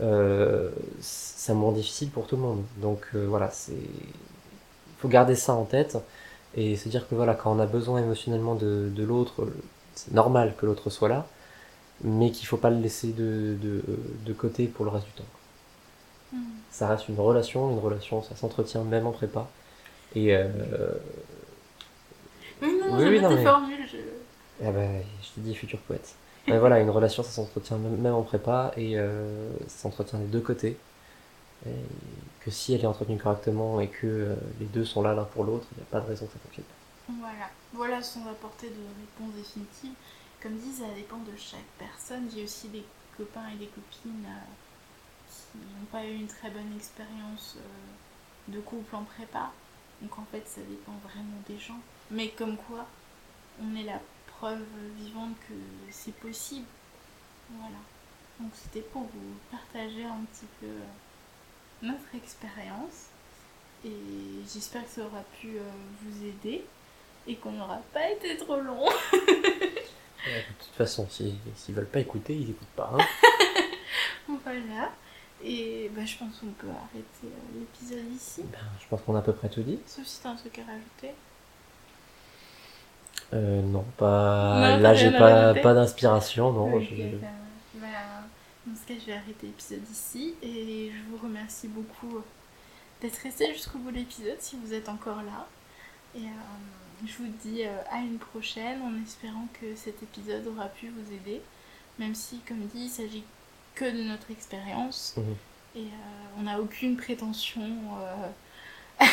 Euh, 0.00 0.70
c'est 1.00 1.52
un 1.52 1.54
moment 1.56 1.72
difficile 1.72 2.10
pour 2.10 2.26
tout 2.26 2.36
le 2.36 2.42
monde. 2.42 2.64
Donc 2.78 3.00
euh, 3.14 3.26
voilà, 3.28 3.50
c'est 3.50 3.74
faut 4.98 5.08
garder 5.08 5.34
ça 5.34 5.54
en 5.54 5.64
tête 5.64 5.96
et 6.56 6.76
se 6.76 6.88
dire 6.88 7.08
que 7.08 7.14
voilà, 7.14 7.34
quand 7.34 7.52
on 7.54 7.58
a 7.60 7.66
besoin 7.66 8.00
émotionnellement 8.00 8.54
de, 8.54 8.88
de 8.94 9.02
l'autre, 9.04 9.46
c'est 9.94 10.12
normal 10.12 10.54
que 10.58 10.66
l'autre 10.66 10.90
soit 10.90 11.08
là, 11.08 11.26
mais 12.02 12.30
qu'il 12.30 12.46
faut 12.46 12.56
pas 12.56 12.70
le 12.70 12.78
laisser 12.80 13.08
de, 13.12 13.56
de, 13.60 13.82
de 14.26 14.32
côté 14.32 14.66
pour 14.66 14.84
le 14.84 14.90
reste 14.90 15.06
du 15.06 15.12
temps. 15.12 15.24
Hmm. 16.32 16.38
Ça 16.70 16.88
reste 16.88 17.08
une 17.08 17.18
relation, 17.20 17.70
une 17.70 17.78
relation, 17.78 18.22
ça 18.22 18.34
s'entretient 18.36 18.82
même 18.84 19.06
en 19.06 19.12
prépa. 19.12 19.46
Et 20.14 20.34
euh, 20.34 20.48
Oui, 22.62 22.68
non, 22.80 22.96
Oui, 22.98 23.20
non, 23.20 23.30
mais- 23.30 23.44
formules. 23.44 23.86
Je... 23.90 23.96
ah 24.66 24.70
bah, 24.72 24.80
je 25.22 25.28
t'ai 25.34 25.40
dit 25.42 25.54
futur 25.54 25.78
poète. 25.80 26.14
Mais 26.46 26.58
voilà, 26.58 26.80
une 26.80 26.90
relation, 26.90 27.22
ça 27.22 27.30
s'entretient 27.30 27.76
même, 27.76 27.96
même 27.98 28.14
en 28.14 28.22
prépa 28.22 28.72
et 28.76 28.98
euh, 28.98 29.50
ça 29.68 29.82
s'entretient 29.82 30.18
des 30.18 30.24
deux 30.26 30.40
côtés. 30.40 30.76
Que 31.64 32.50
si 32.50 32.72
elle 32.72 32.82
est 32.82 32.86
entretenue 32.86 33.18
correctement 33.18 33.80
et 33.80 33.88
que 33.88 34.06
euh, 34.06 34.36
les 34.60 34.66
deux 34.66 34.84
sont 34.84 35.02
là 35.02 35.14
l'un 35.14 35.24
pour 35.24 35.44
l'autre, 35.44 35.66
il 35.72 35.78
n'y 35.78 35.82
a 35.82 35.86
pas 35.90 36.00
de 36.00 36.06
raison 36.06 36.26
que 36.26 36.32
ça 36.32 36.38
fonctionne 36.38 36.64
pas. 36.64 37.12
Voilà, 37.20 37.50
voilà 37.72 38.02
sans 38.02 38.26
apporter 38.28 38.68
de 38.68 38.74
réponse 38.74 39.34
définitive. 39.34 39.92
Comme 40.40 40.56
dit, 40.56 40.72
ça 40.72 40.86
dépend 40.94 41.18
de 41.18 41.36
chaque 41.36 41.60
personne. 41.78 42.28
J'ai 42.34 42.44
aussi 42.44 42.68
des 42.68 42.84
copains 43.16 43.48
et 43.52 43.56
des 43.56 43.66
copines 43.66 44.24
euh, 44.24 44.46
qui 45.28 45.58
n'ont 45.58 45.86
pas 45.90 46.04
eu 46.04 46.14
une 46.14 46.28
très 46.28 46.50
bonne 46.50 46.74
expérience 46.76 47.56
euh, 47.56 48.52
de 48.52 48.60
couple 48.60 48.94
en 48.94 49.02
prépa. 49.02 49.50
Donc 50.00 50.16
en 50.18 50.24
fait, 50.30 50.46
ça 50.46 50.60
dépend 50.60 50.92
vraiment 51.04 51.42
des 51.48 51.58
gens. 51.58 51.80
Mais 52.10 52.28
comme 52.28 52.56
quoi, 52.56 52.86
on 53.60 53.74
est 53.74 53.84
la 53.84 54.00
preuve 54.38 54.64
vivante 54.96 55.34
que 55.48 55.54
c'est 55.90 56.14
possible. 56.14 56.66
Voilà. 57.50 57.78
Donc 58.38 58.52
c'était 58.54 58.82
pour 58.82 59.02
vous 59.02 59.34
partager 59.50 60.04
un 60.04 60.24
petit 60.32 60.46
peu 60.60 60.68
notre 61.82 62.14
expérience. 62.16 63.06
Et 63.84 63.90
j'espère 64.52 64.82
que 64.84 64.90
ça 64.90 65.00
aura 65.02 65.22
pu 65.40 65.56
euh, 65.56 65.62
vous 66.02 66.26
aider 66.26 66.64
et 67.26 67.36
qu'on 67.36 67.52
n'aura 67.52 67.80
pas 67.92 68.10
été 68.10 68.36
trop 68.36 68.56
long. 68.60 68.86
De 69.12 70.64
toute 70.64 70.74
façon, 70.76 71.06
si- 71.08 71.34
s'ils 71.56 71.74
veulent 71.74 71.86
pas 71.86 72.00
écouter, 72.00 72.34
ils 72.34 72.50
écoutent 72.50 72.66
pas. 72.76 72.92
hein. 72.98 73.04
voilà. 74.44 74.90
Et 75.44 75.88
bah, 75.94 76.04
je 76.04 76.16
pense 76.16 76.38
qu'on 76.40 76.46
peut 76.48 76.66
arrêter 76.66 77.26
euh, 77.26 77.60
l'épisode 77.60 78.12
ici. 78.14 78.42
Ben, 78.42 78.58
je 78.80 78.86
pense 78.88 79.00
qu'on 79.02 79.14
a 79.14 79.20
à 79.20 79.22
peu 79.22 79.32
près 79.32 79.48
tout 79.48 79.62
dit. 79.62 79.78
Sauf 79.86 80.04
si 80.04 80.20
t'as 80.20 80.30
un 80.30 80.34
truc 80.36 80.58
à 80.58 80.62
rajouter. 80.64 81.14
Euh, 83.34 83.62
non, 83.62 83.84
pas. 83.96 84.54
Non, 84.76 84.78
Là, 84.78 84.94
j'ai 84.94 85.12
pas, 85.12 85.54
pas 85.54 85.74
d'inspiration, 85.74 86.52
non. 86.52 86.74
Ok, 86.74 86.88
je- 86.90 87.16
bah, 87.16 87.26
dans 88.68 88.76
ce 88.76 88.86
cas, 88.86 88.94
je 89.00 89.06
vais 89.06 89.14
arrêter 89.16 89.46
l'épisode 89.46 89.88
ici. 89.90 90.34
Et 90.42 90.90
je 90.92 91.10
vous 91.10 91.22
remercie 91.22 91.68
beaucoup 91.68 92.22
d'être 93.00 93.18
resté 93.18 93.52
jusqu'au 93.52 93.78
bout 93.78 93.90
de 93.90 93.96
l'épisode 93.96 94.36
si 94.40 94.56
vous 94.62 94.74
êtes 94.74 94.88
encore 94.88 95.22
là. 95.22 95.46
Et 96.14 96.24
euh, 96.24 97.06
je 97.06 97.12
vous 97.18 97.28
dis 97.44 97.64
euh, 97.64 97.76
à 97.90 97.98
une 97.98 98.18
prochaine 98.18 98.80
en 98.82 99.02
espérant 99.02 99.46
que 99.60 99.74
cet 99.76 100.02
épisode 100.02 100.46
aura 100.46 100.66
pu 100.66 100.88
vous 100.88 101.12
aider. 101.12 101.40
Même 101.98 102.14
si, 102.14 102.38
comme 102.46 102.66
dit, 102.66 102.84
il 102.84 102.90
s'agit 102.90 103.24
que 103.74 103.84
de 103.84 104.02
notre 104.02 104.30
expérience. 104.30 105.14
Mhm. 105.16 105.36
Et 105.76 105.86
euh, 105.86 106.38
on 106.38 106.42
n'a 106.42 106.60
aucune 106.60 106.96
prétention. 106.96 107.62
euh, 108.00 108.28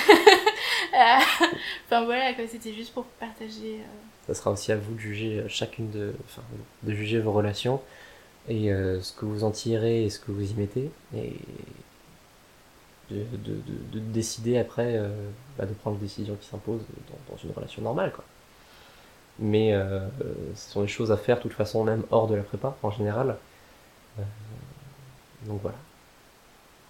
enfin 1.86 2.06
voilà, 2.06 2.34
c'était 2.48 2.74
juste 2.74 2.94
pour 2.94 3.06
partager. 3.06 3.82
Ça 4.26 4.34
sera 4.34 4.52
aussi 4.52 4.72
à 4.72 4.78
vous 4.78 4.96
de 4.96 5.00
juger 5.00 5.44
chacune 5.48 5.92
de, 5.92 6.16
enfin, 6.26 6.42
de 6.82 6.94
juger 6.94 7.20
vos 7.20 7.32
relations 7.32 7.80
et 8.48 8.72
euh, 8.72 9.02
ce 9.02 9.14
que 9.14 9.26
vous 9.26 9.44
en 9.44 9.52
tirez 9.52 10.06
et 10.06 10.10
ce 10.10 10.20
que 10.20 10.32
vous 10.32 10.52
y 10.52 10.54
mettez 10.56 10.92
et 11.16 11.34
de, 13.12 13.18
de, 13.18 13.54
de- 13.54 13.90
de 13.94 14.00
décider 14.00 14.58
après 14.58 14.98
euh, 14.98 15.10
bah, 15.58 15.66
de 15.66 15.74
prendre 15.74 15.98
les 15.98 16.04
décisions 16.04 16.36
qui 16.36 16.48
s'imposent 16.48 16.82
dans, 17.30 17.38
une 17.38 17.52
relation 17.52 17.82
normale 17.82 18.12
quoi. 18.14 18.24
Mais 19.40 19.74
euh, 19.74 20.08
ce 20.56 20.72
sont 20.72 20.82
des 20.82 20.88
choses 20.88 21.12
à 21.12 21.18
faire 21.18 21.38
de 21.38 21.42
toute 21.44 21.54
façon 21.54 21.84
même 21.84 22.04
hors 22.12 22.28
de 22.28 22.36
la 22.36 22.44
prépa 22.44 22.76
en 22.84 22.92
général. 22.92 23.38
Donc 25.46 25.62
voilà. 25.62 25.78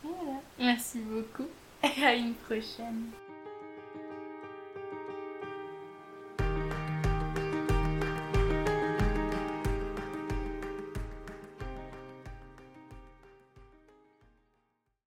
Voilà. 0.03 0.39
Merci 0.59 0.99
beaucoup 0.99 1.47
à 2.03 2.13
une 2.13 2.33
prochaine. 2.35 3.05